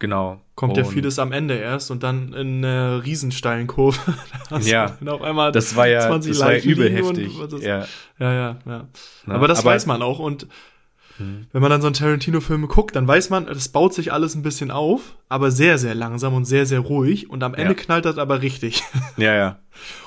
[0.00, 0.40] Genau.
[0.54, 3.98] Kommt ja vieles am Ende erst und dann in einer riesensteilen Kurve.
[4.60, 4.96] Ja.
[5.06, 7.40] auf einmal Das war ja, 20 das war ja übel heftig.
[7.40, 7.86] ist- Ja,
[8.18, 8.88] Ja, ja, ja.
[9.24, 9.34] Ne?
[9.34, 10.18] Aber das weiß man auch.
[10.18, 10.46] Und
[11.18, 14.42] wenn man dann so einen Tarantino-Film guckt, dann weiß man, das baut sich alles ein
[14.42, 17.30] bisschen auf, aber sehr, sehr langsam und sehr, sehr ruhig.
[17.30, 17.78] Und am Ende Ja.
[17.80, 18.82] knallt das aber richtig.
[19.16, 19.58] ja, ja.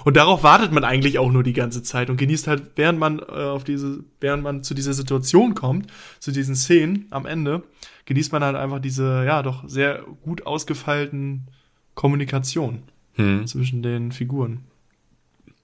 [0.03, 3.19] Und darauf wartet man eigentlich auch nur die ganze Zeit und genießt halt, während man
[3.19, 5.87] äh, auf diese, während man zu dieser Situation kommt,
[6.19, 7.63] zu diesen Szenen am Ende,
[8.05, 11.47] genießt man halt einfach diese, ja, doch sehr gut ausgefeilten
[11.95, 12.83] Kommunikation
[13.15, 13.47] Hm.
[13.47, 14.59] zwischen den Figuren.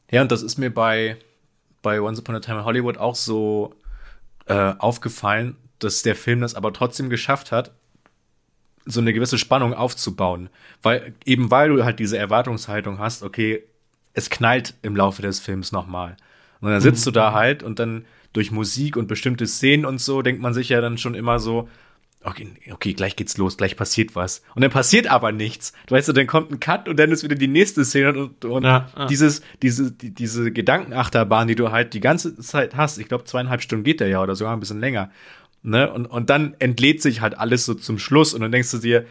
[0.10, 1.18] Ja, und das ist mir bei,
[1.82, 3.76] bei Once Upon a Time in Hollywood auch so
[4.46, 7.72] äh, aufgefallen, dass der Film das aber trotzdem geschafft hat,
[8.86, 10.50] so eine gewisse Spannung aufzubauen.
[10.82, 13.64] Weil, eben weil du halt diese Erwartungshaltung hast, okay,
[14.14, 16.18] es knallt im Laufe des Films nochmal.
[16.62, 20.22] Und dann sitzt du da halt und dann durch Musik und bestimmte Szenen und so
[20.22, 21.70] denkt man sich ja dann schon immer so,
[22.24, 24.42] okay, okay, gleich geht's los, gleich passiert was.
[24.56, 25.74] Und dann passiert aber nichts.
[25.88, 28.46] Du weißt du, dann kommt ein Cut und dann ist wieder die nächste Szene und,
[28.46, 29.06] und Ja, ja.
[29.08, 33.62] dieses, diese, die, diese Gedankenachterbahn, die du halt die ganze Zeit hast, ich glaube zweieinhalb
[33.62, 35.12] Stunden geht der ja oder sogar ein bisschen länger.
[35.62, 35.92] Ne?
[35.92, 39.06] Und, und dann entlädt sich halt alles so zum Schluss und dann denkst du dir,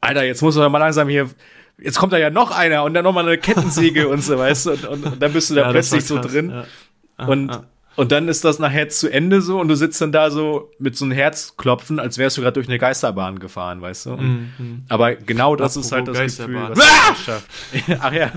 [0.00, 1.30] Alter, jetzt muss man mal langsam hier,
[1.78, 4.66] jetzt kommt da ja noch einer und dann noch mal eine Kettensäge und so, weißt
[4.66, 6.64] du, und, und, und dann bist du da Ja, plötzlich so drin.
[7.16, 7.64] Ah, Und, ah.
[7.96, 10.96] Und dann ist das nachher zu Ende so und du sitzt dann da so mit
[10.96, 14.12] so einem Herzklopfen, als wärst du gerade durch eine Geisterbahn gefahren, weißt du?
[14.14, 16.76] Und, Aber genau das ist halt das Apropos Gefühl, Geisterbahn.
[16.76, 17.50] was er schafft.
[18.00, 18.32] Ach ja.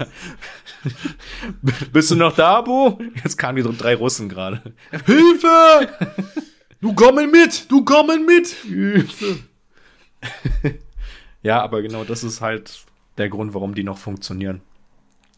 [1.91, 2.99] Bist du noch da, Bo?
[3.23, 4.61] Jetzt kamen die drei Russen gerade.
[5.05, 5.89] Hilfe!
[6.79, 7.71] Du kommen mit!
[7.71, 8.55] Du kommen mit!
[11.43, 12.85] Ja, aber genau das ist halt
[13.17, 14.61] der Grund, warum die noch funktionieren.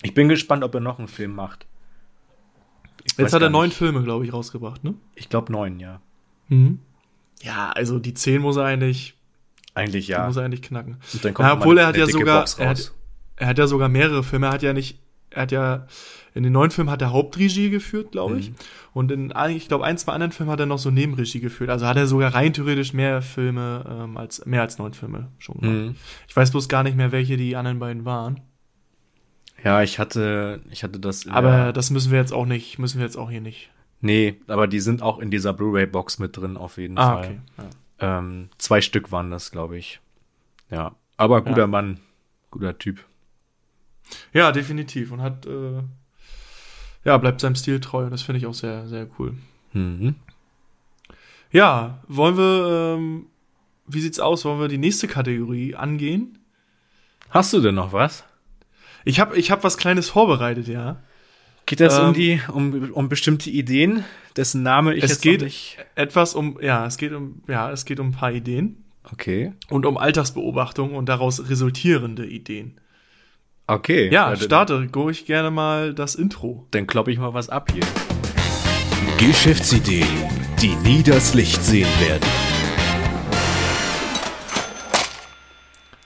[0.01, 1.65] Ich bin gespannt, ob er noch einen Film macht.
[3.17, 3.77] Jetzt hat er neun nicht.
[3.77, 4.93] Filme, glaube ich, rausgebracht, ne?
[5.15, 6.01] Ich glaube neun, ja.
[7.41, 9.15] Ja, also die zehn muss er eigentlich,
[9.75, 10.25] Eigentlich ja.
[10.25, 10.97] muss er eigentlich knacken.
[11.13, 12.91] Und dann kommt mal obwohl eine- er hat eine ja sogar, er hat,
[13.37, 14.47] er hat ja sogar mehrere Filme.
[14.47, 15.87] Er hat ja nicht, er hat ja
[16.33, 18.39] in den neuen Filmen hat er Hauptregie geführt, glaube Mhm.
[18.39, 18.51] ich.
[18.93, 21.69] Und in, ein- ich glaube, ein, zwei anderen Filmen hat er noch so Nebenregie geführt.
[21.69, 25.59] Also hat er sogar rein theoretisch mehr Filme ähm, als mehr als neun Filme schon
[25.61, 25.75] gemacht.
[25.77, 25.95] Mhm.
[26.27, 28.41] Ich weiß bloß gar nicht mehr, welche die anderen beiden waren.
[29.63, 31.27] Ja, ich hatte, ich hatte das.
[31.27, 33.69] Aber das müssen wir jetzt auch nicht, müssen wir jetzt auch hier nicht.
[34.01, 37.23] nee, aber die sind auch in dieser Blu-ray-Box mit drin auf jeden Ah, Fall.
[37.25, 37.39] okay.
[38.01, 38.19] Ja.
[38.19, 39.99] Ähm, zwei Stück waren das, glaube ich.
[40.71, 41.67] Ja, aber guter Ja.
[41.67, 41.99] Mann,
[42.51, 43.03] guter Typ.
[44.33, 45.11] Ja, definitiv.
[45.11, 45.81] Und hat, äh,
[47.03, 48.05] ja, bleibt seinem Stil treu.
[48.05, 49.35] Und das finde ich auch sehr, sehr cool.
[49.73, 50.15] Mhm.
[51.51, 53.25] Ja, wollen wir, ähm,
[53.87, 54.45] wie sieht's aus?
[54.45, 56.37] Wollen wir die nächste Kategorie angehen?
[57.31, 58.23] Hast du denn noch was?
[59.05, 61.01] Ich habe ich hab was Kleines vorbereitet, ja.
[61.65, 64.03] Geht das Ähm, um die, um, um bestimmte Ideen,
[64.35, 65.77] dessen Name ich Es jetzt geht noch nicht.
[65.95, 69.53] etwas um, ja, es geht um, ja, es geht um ein paar Ideen Okay.
[69.69, 72.79] und um Alltagsbeobachtung und daraus resultierende Ideen.
[73.67, 74.09] Okay.
[74.11, 76.67] Ja, starte ruhig gerne mal das Intro.
[76.71, 77.83] Dann kloppe ich mal was ab hier.
[79.19, 80.07] Geschäftsideen,
[80.61, 82.27] die nie das Licht sehen werden.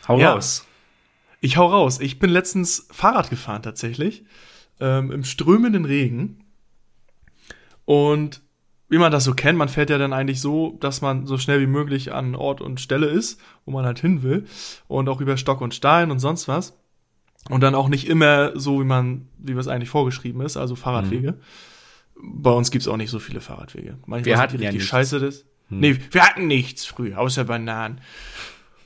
[0.08, 0.34] Hau Ja.
[0.34, 0.66] raus.
[1.44, 2.00] Ich hau raus.
[2.00, 4.24] Ich bin letztens Fahrrad gefahren tatsächlich.
[4.80, 6.46] Ähm, Im strömenden Regen.
[7.84, 8.42] Und
[8.88, 11.60] wie man das so kennt, man fährt ja dann eigentlich so, dass man so schnell
[11.60, 14.46] wie möglich an Ort und Stelle ist, wo man halt hin will.
[14.88, 16.80] Und auch über Stock und Stein und sonst was.
[17.50, 21.40] Und dann auch nicht immer so, wie man, wie es eigentlich vorgeschrieben ist, also Fahrradwege.
[22.16, 23.98] Bei uns gibt's auch nicht so viele Fahrradwege.
[24.06, 24.90] Manchmal Wir hatten die ja richtig nichts.
[24.90, 25.20] scheiße.
[25.20, 25.44] Das.
[25.70, 28.00] Nee, wir hatten nichts früher, außer Bananen.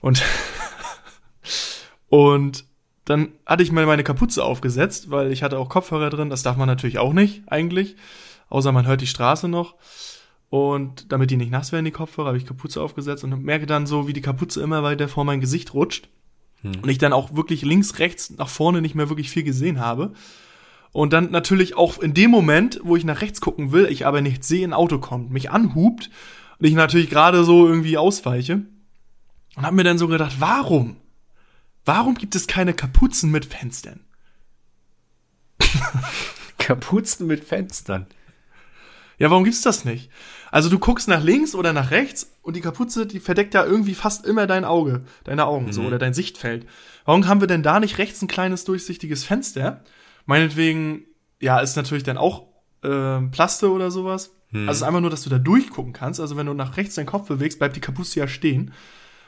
[0.02, 0.24] Und
[2.10, 2.66] und
[3.06, 6.30] dann hatte ich mir meine Kapuze aufgesetzt, weil ich hatte auch Kopfhörer drin.
[6.30, 7.96] Das darf man natürlich auch nicht, eigentlich.
[8.50, 9.76] Außer man hört die Straße noch.
[10.50, 13.88] Und damit die nicht nass werden, die Kopfhörer, habe ich Kapuze aufgesetzt und merke dann
[13.88, 16.10] so, wie die Kapuze immer weiter vor mein Gesicht rutscht.
[16.82, 20.14] Und ich dann auch wirklich links, rechts, nach vorne nicht mehr wirklich viel gesehen habe.
[20.92, 24.22] Und dann natürlich auch in dem Moment, wo ich nach rechts gucken will, ich aber
[24.22, 26.10] nicht sehe, ein Auto kommt, mich anhupt
[26.60, 28.66] und ich natürlich gerade so irgendwie ausweiche.
[29.56, 30.98] Und habe mir dann so gedacht, warum?
[31.88, 34.02] Warum gibt es keine Kapuzen mit Fenstern?
[36.58, 38.08] Kapuzen mit Fenstern.
[39.18, 40.12] Ja, warum gibt's das nicht?
[40.52, 43.94] Also du guckst nach links oder nach rechts und die Kapuze, die verdeckt ja irgendwie
[43.94, 46.68] fast immer dein Auge, deine Augen so oder dein Sichtfeld.
[47.06, 49.82] Warum haben wir denn da nicht rechts ein kleines durchsichtiges Fenster?
[50.26, 51.06] Meinetwegen,
[51.40, 52.48] ja, ist natürlich dann auch
[52.84, 54.36] äh, Plaste oder sowas.
[54.50, 54.68] Hm.
[54.68, 56.20] Also es ist einfach nur, dass du da durchgucken kannst.
[56.20, 58.74] Also wenn du nach rechts deinen Kopf bewegst, bleibt die Kapuze ja stehen.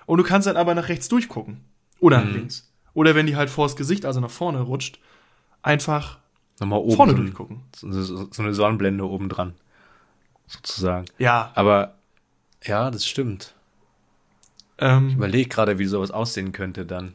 [0.05, 1.68] Und du kannst dann aber nach rechts durchgucken.
[1.99, 2.27] Oder Hm.
[2.27, 2.71] nach links.
[2.93, 4.99] Oder wenn die halt vors Gesicht, also nach vorne rutscht,
[5.61, 6.19] einfach
[6.59, 6.95] Nochmal oben.
[6.95, 7.61] vorne so, durchgucken.
[7.75, 9.53] so, so, so eine Sonnenblende oben dran.
[10.47, 11.05] Sozusagen.
[11.17, 11.51] Ja.
[11.55, 11.95] Aber
[12.63, 13.53] ja, das stimmt.
[14.79, 17.13] Ähm, Überleg gerade, wie sowas aussehen könnte dann.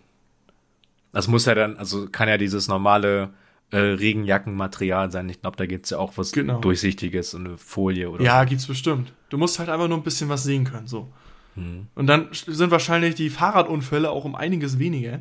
[1.13, 3.31] Das muss ja dann, also kann ja dieses normale
[3.71, 5.29] äh, Regenjackenmaterial sein.
[5.29, 6.61] Ich glaube, da gibt's ja auch was Genau.
[6.61, 9.13] Durchsichtiges, so eine Folie oder ja, gibt's bestimmt.
[9.31, 11.11] Du musst halt einfach nur ein bisschen was sehen können, so.
[11.55, 11.87] Hm.
[11.95, 15.21] Und dann sind wahrscheinlich die Fahrradunfälle auch um einiges weniger.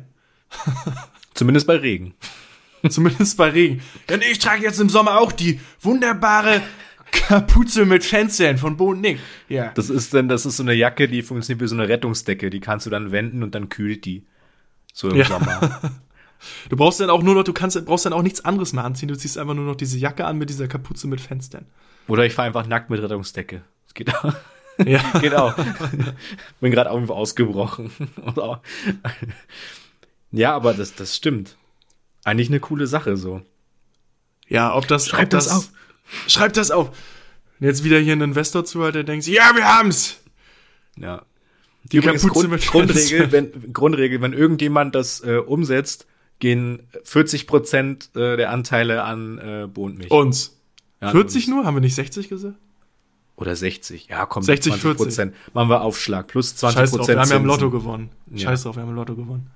[1.34, 2.14] Zumindest bei Regen.
[2.88, 3.82] Zumindest bei Regen.
[4.08, 6.60] Nee, ich trage jetzt im Sommer auch die wunderbare
[7.10, 9.18] Kapuze mit Fenstern von Bo Nick.
[9.48, 9.72] Ja.
[9.74, 12.50] Das ist dann, das ist so eine Jacke, die funktioniert wie so eine Rettungsdecke.
[12.50, 14.26] Die kannst du dann wenden und dann kühlt die.
[14.92, 15.24] So im Ja.
[15.24, 15.80] Sommer.
[16.68, 19.08] Du brauchst dann auch nur noch, du kannst, brauchst dann auch nichts anderes mehr anziehen.
[19.08, 21.64] Du ziehst einfach nur noch diese Jacke an mit dieser Kapuze mit Fenstern.
[22.06, 23.62] Oder ich fahre einfach nackt mit Rettungsdecke.
[23.86, 24.34] Das geht auch.
[24.84, 25.00] Ja.
[25.20, 25.54] Geht auch.
[26.60, 27.90] Bin gerade irgendwo ausgebrochen.
[30.32, 31.56] Ja, aber das, das stimmt.
[32.24, 33.42] Eigentlich eine coole Sache so.
[34.48, 35.70] Ja, ob das, Schreib ob das auf.
[36.26, 36.88] Schreib das auf.
[37.60, 40.20] Und jetzt wieder hier ein Investor zuhört, der denkt, ja, wir haben's.
[40.98, 41.24] Ja.
[41.84, 46.06] Die Kapuze Grund, mit Grundregel, wenn, Grundregel, wenn irgendjemand das äh, umsetzt,
[46.38, 50.10] gehen 40 Prozent äh, der Anteile an äh, Bo und mich.
[50.10, 50.58] Uns.
[51.00, 51.48] Ja, an 40 uns.
[51.48, 51.64] nur?
[51.64, 52.56] Haben wir nicht 60 gesagt?
[53.36, 54.08] Oder 60.
[54.08, 55.34] Ja, komm, 60, 20 Prozent.
[55.54, 56.28] Machen wir Aufschlag.
[56.28, 57.16] Plus 20 Scheiß drauf, Prozent.
[57.16, 57.46] wir haben ja im.
[57.46, 58.10] Lotto gewonnen.
[58.30, 58.50] Ja.
[58.50, 59.50] Scheiß drauf, wir haben im Lotto gewonnen.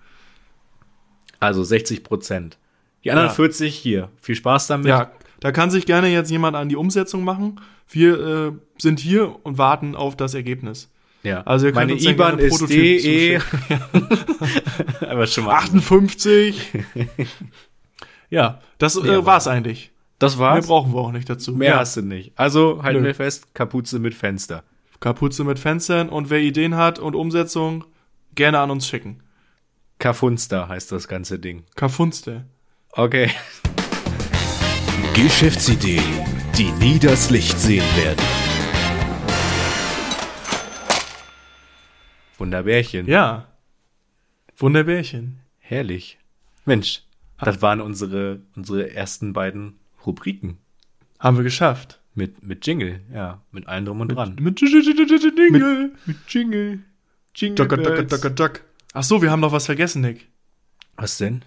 [1.40, 2.58] Also 60 Prozent.
[3.04, 3.34] Die anderen Ja.
[3.34, 4.08] 40 hier.
[4.20, 4.88] Viel Spaß damit.
[4.88, 7.60] Ja, da kann sich gerne jetzt jemand an die Umsetzung machen.
[7.88, 10.90] Wir äh, sind hier und warten auf das Ergebnis.
[11.22, 11.42] ja.
[11.42, 13.40] Also ihr könnt Meine IBAN ist DE.
[15.08, 15.54] Aber schon mal.
[15.54, 16.72] 58.
[18.30, 19.92] ja, das äh, war's eigentlich.
[20.18, 20.66] Das Mehr war's.
[20.66, 21.54] brauchen wir auch nicht dazu.
[21.54, 21.78] Mehr ja.
[21.78, 22.32] hast du nicht.
[22.36, 23.06] Also halten Nö.
[23.08, 24.64] wir fest, Kapuze mit Fenster.
[25.00, 27.84] Kapuze mit Fenstern und wer Ideen hat und Umsetzung,
[28.34, 29.22] gerne an uns schicken.
[30.00, 31.64] Kafunster heißt das ganze Ding.
[31.76, 32.46] Kafunste.
[32.92, 33.30] Okay.
[35.14, 36.02] Geschäftsideen,
[36.56, 38.24] die nie das Licht sehen werden.
[42.38, 43.06] Wunderbärchen.
[43.06, 43.46] Ja.
[44.56, 45.40] Wunderbärchen.
[45.58, 46.18] Herrlich.
[46.64, 47.02] Mensch,
[47.40, 49.77] das waren unsere, unsere ersten beiden
[50.08, 50.58] Rubriken.
[51.20, 52.00] Haben wir geschafft.
[52.14, 53.42] Mit, mit Jingle, ja.
[53.52, 54.36] Mit allem drum und dran.
[54.40, 55.92] Mit Dinge.
[56.06, 56.80] mit Jingle.
[57.34, 58.60] Jingle Duck, duck, duck, duck.
[58.92, 60.26] Ach so, wir haben noch was vergessen, Nick.
[60.96, 61.42] Was denn?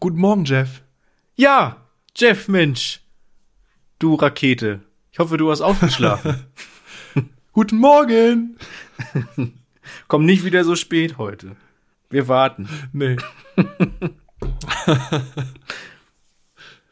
[0.00, 0.82] Guten Morgen, Jeff.
[1.36, 1.76] Ja,
[2.14, 3.00] Jeff, Mensch.
[3.98, 4.80] Du Rakete.
[5.12, 6.44] Ich hoffe, du hast ausgeschlafen.
[7.52, 8.56] Guten Morgen.
[10.08, 11.56] Komm nicht wieder so spät heute.
[12.10, 12.68] Wir warten.
[12.92, 13.16] Nee.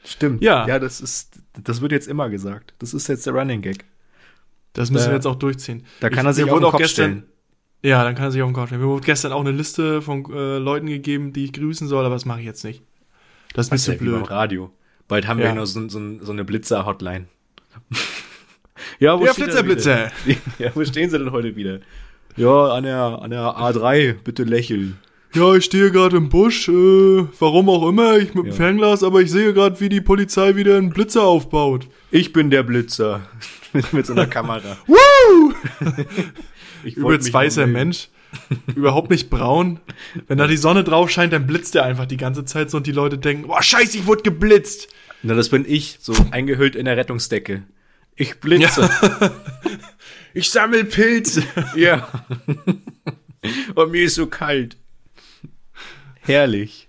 [0.08, 0.42] Stimmt.
[0.42, 0.66] Ja.
[0.66, 2.74] Ja, das ist, das wird jetzt immer gesagt.
[2.78, 3.84] Das ist jetzt der Running Gag.
[4.72, 5.84] Das müssen Da- wir jetzt auch durchziehen.
[6.00, 7.24] Da kann Ich- er sich auf den auch Kopf gestern, stellen.
[7.82, 8.80] Ja, dann kann er sich auf den Kopf stellen.
[8.80, 12.14] Mir wurde gestern auch eine Liste von äh, Leuten gegeben, die ich grüßen soll, aber
[12.14, 12.82] das mache ich jetzt nicht.
[13.54, 14.30] Das ist mir zu ja wie beim blöd.
[14.30, 14.72] Radio.
[15.08, 15.54] Bald haben wir Ja.
[15.54, 17.26] noch so, so, so eine Blitzer-Hotline.
[18.98, 20.10] ja, wo Ja, er Flitzer, wieder?
[20.58, 21.80] Ja, wo stehen sie denn heute wieder?
[22.36, 24.98] Ja, an der, an der A3, bitte lächeln.
[25.34, 26.72] Ja, ich stehe gerade im Busch, äh,
[27.38, 28.52] warum auch immer, ich mit dem Ja.
[28.52, 31.86] Fernglas, aber ich sehe gerade, wie die Polizei wieder einen Blitzer aufbaut.
[32.10, 33.28] Ich bin der Blitzer.
[33.92, 34.76] mit, so einer Kamera.
[34.86, 35.54] Woo!
[36.84, 37.66] Ich Übelst weißer.
[37.66, 38.08] Mensch.
[38.76, 39.80] Überhaupt nicht braun.
[40.28, 42.86] Wenn da die Sonne drauf scheint, dann blitzt er einfach die ganze Zeit so und
[42.86, 44.86] die Leute denken, boah, scheiße, ich wurde geblitzt.
[45.24, 47.64] Na, das bin ich, so eingehüllt in der Rettungsdecke.
[48.14, 48.88] Ich blitze.
[50.34, 51.42] Ich sammel Pilze.
[51.74, 52.08] Ja.
[53.74, 54.76] Und mir ist so kalt.
[56.28, 56.88] Herrlich.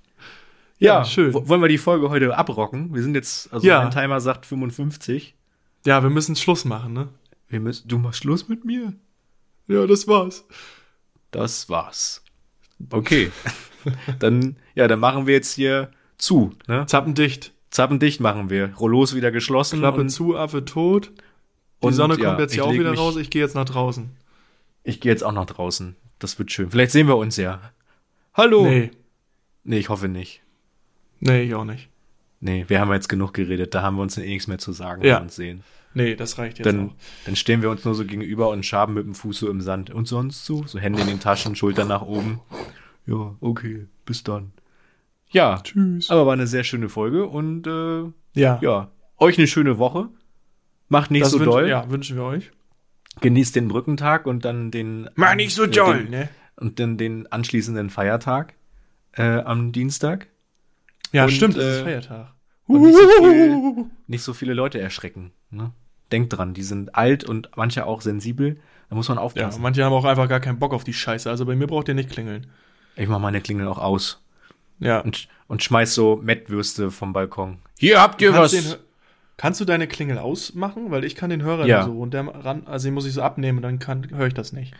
[0.77, 1.33] Ja, Ja, schön.
[1.33, 2.93] Wollen wir die Folge heute abrocken?
[2.93, 3.81] Wir sind jetzt, also Ja.
[3.81, 5.35] mein Timer sagt 55.
[5.85, 7.07] Ja, wir müssen Schluss machen, ne?
[7.49, 8.93] Wir müssen, du machst Schluss mit mir?
[9.67, 10.45] Ja, das war's.
[11.31, 12.23] Das war's.
[12.91, 13.31] Okay.
[14.19, 16.85] dann, ja, dann machen wir jetzt hier zu, ne?
[16.85, 17.53] Zappendicht.
[17.71, 18.73] Zappendicht machen wir.
[18.75, 19.79] Rollos wieder geschlossen.
[19.79, 21.11] Klappe zu, Affe tot.
[21.81, 23.15] Die und Sonne ja, kommt jetzt ich hier auch wieder mich- raus.
[23.17, 24.09] Ich gehe jetzt nach draußen.
[24.83, 25.95] Ich gehe jetzt auch nach draußen.
[26.19, 26.71] Das wird schön.
[26.71, 27.61] Vielleicht sehen wir uns ja.
[28.33, 28.63] Hallo.
[28.63, 28.91] Nee.
[29.69, 30.41] Nee, ich hoffe nicht.
[31.19, 31.89] Nee, ich auch nicht.
[32.39, 33.75] Nee, wir haben jetzt genug geredet.
[33.75, 35.19] Da haben wir uns eh nichts mehr zu sagen, Ja.
[35.19, 35.61] uns sehen.
[35.93, 36.93] Nee, das reicht jetzt Dann, auch.
[37.25, 39.91] dann stehen wir uns nur so gegenüber und schaben mit dem Fuß so im Sand.
[39.91, 40.63] Und sonst so?
[40.65, 42.39] So Hände in den Taschen, Schultern nach oben.
[43.05, 44.53] Ja, okay, bis dann.
[45.29, 46.09] Ja, Tschüss.
[46.09, 48.05] aber war eine sehr schöne Folge und äh,
[48.39, 48.57] Ja.
[48.63, 48.89] ja,
[49.19, 50.09] euch eine schöne Woche.
[50.87, 51.69] Macht nicht das so doll.
[51.69, 52.49] Ja, wünschen wir euch.
[53.21, 55.09] Genießt den Brückentag und dann den.
[55.13, 56.29] Mach nicht so äh, doll, den, ne?
[56.55, 58.55] Und dann den anschließenden Feiertag
[59.19, 60.27] äh, am Dienstag.
[61.11, 62.33] Ja, Und, stimmt, es ist äh, Feiertag.
[62.67, 65.31] und nicht so, viel, nicht so viele Leute erschrecken.
[65.51, 65.71] Ne?
[66.11, 68.59] Denkt dran, die sind alt und manche auch sensibel.
[68.89, 69.61] Da muss man Ja, aufpassen.
[69.61, 71.29] manche haben auch einfach gar keinen Bock auf die Scheiße.
[71.29, 72.47] Also bei mir braucht ihr nicht klingeln.
[72.95, 74.23] ich mach meine Klingel auch aus
[74.79, 74.99] Ja.
[75.01, 77.59] und, und schmeiß so Mettwürste vom Balkon.
[77.77, 78.63] Hier habt ihr Kannst, was.
[78.71, 78.79] den,
[79.37, 80.89] kannst du deine Klingel ausmachen?
[80.91, 81.83] Weil ich kann den Hörer Ja.
[81.85, 84.53] so und der ran, also den muss ich so abnehmen, dann kann höre ich das
[84.53, 84.73] nicht.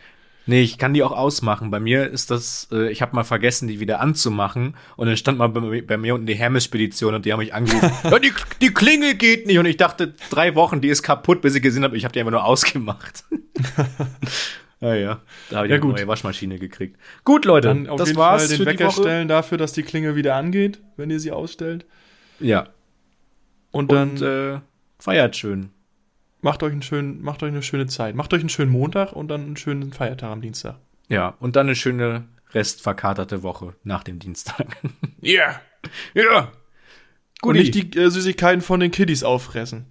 [0.46, 1.70] Nee, ich kann die auch ausmachen.
[1.70, 4.74] Bei mir ist das, äh, ich habe mal vergessen, die wieder anzumachen.
[4.96, 7.92] Und dann stand mal bei, bei mir unten die Hermes-Spedition und die haben mich angerufen.
[8.10, 9.58] ja, die, die Klingel geht nicht.
[9.58, 12.20] Und ich dachte, drei Wochen, die ist kaputt, bis ich gesehen habe, ich habe die
[12.20, 13.24] einfach nur ausgemacht.
[14.80, 15.20] ja, ja.
[15.50, 15.96] Da habe ich Ja, eine gut.
[15.96, 16.96] neue Waschmaschine gekriegt.
[17.24, 20.16] Gut, Leute, Dann auf das jeden war's Fall den Wecker stellen dafür, dass die Klingel
[20.16, 21.84] wieder angeht, wenn ihr sie ausstellt.
[22.40, 22.68] Ja.
[23.70, 24.60] Und dann Und äh,
[24.98, 25.70] feiert schön.
[26.42, 28.14] Macht euch einen schönen, macht euch eine schöne Zeit.
[28.14, 30.76] Macht euch einen schönen Montag und dann einen schönen Feiertag am Dienstag.
[31.08, 34.76] Ja, und dann eine schöne restverkaterte Woche nach dem Dienstag.
[35.22, 35.60] Yeah.
[36.14, 36.50] ja.
[37.42, 39.86] Und nicht die äh, Süßigkeiten von den Kiddies auffressen.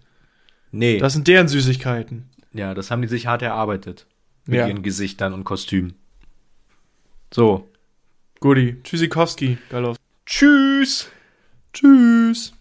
[0.71, 2.29] nee, Das sind deren Süßigkeiten.
[2.53, 4.05] ja, das haben die sich hart erarbeitet.
[4.45, 4.67] Mit Ja.
[4.67, 5.93] ihren Gesichtern und Kostümen.
[7.31, 7.69] So.
[8.39, 8.77] Guti.
[8.83, 9.57] Tschüssikowski.
[9.69, 9.93] Geil.
[10.25, 11.09] Tschüss.
[11.73, 12.53] Tschüss.